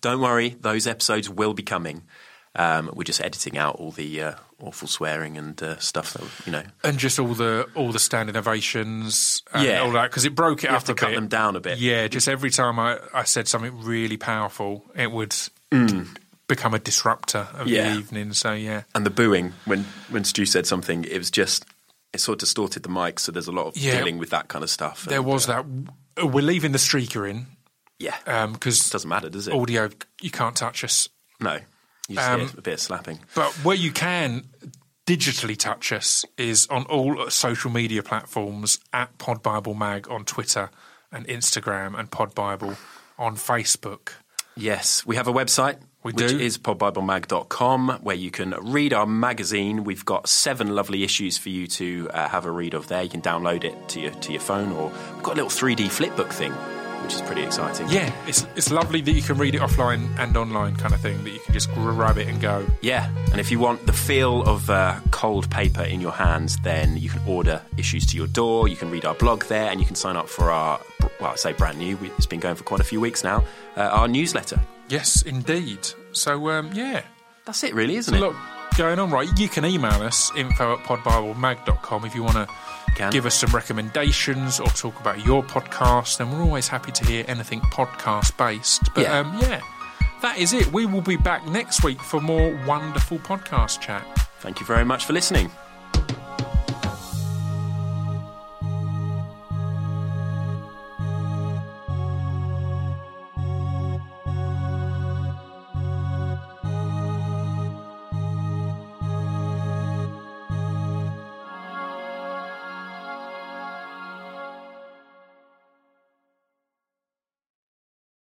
Don't 0.01 0.21
worry, 0.21 0.55
those 0.61 0.87
episodes 0.87 1.29
will 1.29 1.53
be 1.53 1.63
coming. 1.63 2.03
Um, 2.55 2.89
we're 2.95 3.03
just 3.03 3.21
editing 3.21 3.57
out 3.59 3.75
all 3.75 3.91
the 3.91 4.21
uh, 4.23 4.33
awful 4.59 4.87
swearing 4.87 5.37
and 5.37 5.61
uh, 5.61 5.77
stuff 5.77 6.13
that 6.13 6.23
you 6.47 6.51
know. 6.51 6.63
and 6.83 6.97
just 6.97 7.19
all 7.19 7.35
the 7.35 7.67
all 7.75 7.91
the 7.91 7.99
standing 7.99 8.35
ovations, 8.35 9.43
and 9.53 9.65
Yeah. 9.67 9.81
all 9.81 9.91
that 9.91 10.09
because 10.09 10.25
it 10.25 10.33
broke 10.33 10.63
it 10.63 10.71
You 10.71 10.75
up 10.75 10.83
to 10.85 10.95
cut 10.95 11.09
bit. 11.09 11.15
them 11.15 11.27
down 11.27 11.55
a 11.55 11.59
bit. 11.59 11.77
Yeah, 11.77 12.07
just 12.07 12.27
every 12.27 12.49
time 12.49 12.79
I, 12.79 12.97
I 13.13 13.23
said 13.23 13.47
something 13.47 13.83
really 13.83 14.17
powerful, 14.17 14.83
it 14.95 15.11
would 15.11 15.35
become 16.49 16.73
a 16.73 16.79
disruptor 16.79 17.47
of. 17.53 17.67
Yeah. 17.67 17.93
the 17.93 17.99
evening. 17.99 18.33
So 18.33 18.51
yeah, 18.51 18.83
And 18.93 19.05
the 19.05 19.09
booing 19.09 19.53
when 19.63 19.85
when 20.09 20.25
Stu 20.25 20.45
said 20.45 20.67
something, 20.67 21.05
it 21.05 21.17
was 21.17 21.31
just 21.31 21.65
it 22.11 22.19
sort 22.19 22.35
of 22.35 22.39
distorted 22.39 22.83
the 22.83 22.89
mic. 22.89 23.19
So 23.19 23.31
there's 23.31 23.47
a 23.47 23.53
lot 23.53 23.67
of 23.67 23.77
Yeah. 23.77 23.97
dealing 23.99 24.17
with 24.17 24.31
that 24.31 24.49
kind 24.49 24.63
of 24.63 24.69
stuff. 24.69 25.05
there 25.05 25.19
And, 25.19 25.27
was 25.27 25.47
uh, 25.47 25.63
that. 26.17 26.25
We're 26.25 26.43
leaving 26.43 26.73
the 26.73 26.79
streaker 26.79 27.29
in 27.29 27.45
yeah, 27.99 28.47
because 28.47 28.89
doesn't 28.89 29.07
matter, 29.09 29.29
does 29.29 29.47
it? 29.47 29.53
audio 29.53 29.89
you 30.21 30.31
can't 30.31 30.55
touch 30.55 30.83
us. 30.83 31.07
no, 31.39 31.59
you 32.09 32.15
just 32.15 32.29
Um, 32.29 32.51
a 32.57 32.61
bit 32.61 32.73
of 32.73 32.79
slapping. 32.81 33.19
But 33.35 33.51
where 33.63 33.75
you 33.77 33.91
can 33.91 34.49
digitally 35.05 35.57
touch 35.57 35.91
us 35.91 36.23
is 36.37 36.67
on 36.69 36.83
all 36.85 37.29
social 37.29 37.71
media 37.71 38.01
platforms 38.03 38.79
at 38.93 39.17
Pod 39.17 39.41
Bible 39.43 39.73
Mag 39.73 40.07
on 40.09 40.23
Twitter 40.25 40.69
and 41.11 41.27
Instagram 41.27 41.97
and 41.97 42.09
Pod 42.11 42.33
Bible 42.35 42.77
on 43.17 43.35
Facebook. 43.35 44.09
Yes, 44.55 45.05
we 45.05 45.15
have 45.15 45.27
a 45.27 45.33
website. 45.33 45.77
We 46.01 46.13
which 46.13 46.29
do. 46.29 46.39
is 46.39 46.57
podbiblemag.com 46.57 47.99
where 48.03 48.15
you 48.15 48.31
can 48.31 48.51
read 48.61 48.93
our 48.93 49.05
magazine. 49.05 49.83
We've 49.83 50.05
got 50.05 50.29
seven 50.29 50.73
lovely 50.73 51.03
issues 51.03 51.37
for 51.37 51.49
you 51.49 51.67
to 51.67 52.09
uh, 52.13 52.29
have 52.29 52.45
a 52.45 52.51
read 52.51 52.73
of 52.73 52.87
there. 52.87 53.03
You 53.03 53.09
can 53.09 53.21
download 53.21 53.63
it 53.65 53.89
to 53.89 53.99
your 53.99 54.11
to 54.11 54.31
your 54.31 54.41
phone 54.41 54.71
or 54.71 54.91
we've 55.13 55.23
got 55.23 55.33
a 55.33 55.43
little 55.43 55.49
3D 55.49 55.87
flipbook 55.87 56.31
thing, 56.31 56.53
which 57.03 57.13
is 57.15 57.21
pretty 57.21 57.43
exciting. 57.43 57.87
Yeah, 57.89 58.13
it's 58.27 58.47
it's 58.55 58.71
lovely 58.71 59.01
that 59.01 59.11
you 59.11 59.21
can 59.21 59.37
read 59.37 59.55
it 59.55 59.61
offline 59.61 60.07
and 60.17 60.37
online 60.37 60.77
kind 60.77 60.93
of 60.93 61.01
thing. 61.01 61.21
That 61.25 61.31
you 61.31 61.39
can 61.41 61.53
just 61.53 61.69
grab 61.73 62.17
it 62.17 62.27
and 62.29 62.39
go. 62.39 62.65
Yeah, 62.81 63.09
and 63.31 63.41
if 63.41 63.51
you 63.51 63.59
want 63.59 63.85
the 63.85 63.93
feel 63.93 64.43
of 64.43 64.69
uh, 64.69 64.99
cold 65.11 65.49
paper 65.51 65.83
in 65.83 65.99
your 65.99 66.13
hands, 66.13 66.57
then 66.63 66.95
you 66.95 67.09
can 67.09 67.21
order 67.27 67.61
issues 67.77 68.05
to 68.07 68.17
your 68.17 68.27
door. 68.27 68.69
You 68.69 68.77
can 68.77 68.89
read 68.89 69.03
our 69.03 69.15
blog 69.15 69.43
there, 69.45 69.69
and 69.69 69.81
you 69.81 69.85
can 69.85 69.95
sign 69.95 70.15
up 70.15 70.29
for 70.29 70.49
our, 70.49 70.79
well, 71.19 71.31
I 71.31 71.35
say 71.35 71.53
brand 71.53 71.77
new, 71.77 71.97
it's 72.17 72.25
been 72.25 72.39
going 72.39 72.55
for 72.55 72.63
quite 72.63 72.79
a 72.81 72.83
few 72.85 72.99
weeks 73.01 73.23
now, 73.23 73.43
uh, 73.77 73.81
our 73.81 74.07
newsletter. 74.07 74.59
Yes, 74.89 75.21
indeed. 75.21 75.87
So 76.11 76.49
um, 76.49 76.71
yeah, 76.73 77.03
That's 77.45 77.63
it, 77.63 77.73
really, 77.75 77.95
isn't 77.97 78.13
a 78.13 78.17
it? 78.17 78.21
lot 78.21 78.35
going 78.77 78.97
on. 78.99 79.11
Right, 79.11 79.27
you 79.37 79.47
can 79.49 79.65
email 79.65 80.01
us 80.01 80.31
info 80.35 80.73
at 80.73 80.79
podbiblemag.com 80.79 82.05
if 82.05 82.15
you 82.15 82.23
want 82.23 82.35
to 82.37 82.47
Can. 82.95 83.11
give 83.11 83.25
us 83.25 83.35
some 83.35 83.51
recommendations 83.51 84.59
or 84.59 84.67
talk 84.67 84.99
about 84.99 85.25
your 85.25 85.43
podcast. 85.43 86.19
And 86.19 86.31
we're 86.31 86.43
always 86.43 86.67
happy 86.67 86.91
to 86.93 87.05
hear 87.05 87.25
anything 87.27 87.59
podcast 87.61 88.35
based. 88.37 88.81
But 88.95 89.03
Yeah. 89.03 89.19
um, 89.19 89.37
yeah, 89.39 89.61
that 90.21 90.37
is 90.39 90.53
it. 90.53 90.71
We 90.71 90.85
will 90.85 91.01
be 91.01 91.17
back 91.17 91.45
next 91.47 91.83
week 91.83 92.01
for 92.01 92.19
more 92.21 92.57
wonderful 92.65 93.19
podcast 93.19 93.81
chat. 93.81 94.03
Thank 94.39 94.59
you 94.59 94.65
very 94.65 94.85
much 94.85 95.05
for 95.05 95.13
listening. 95.13 95.51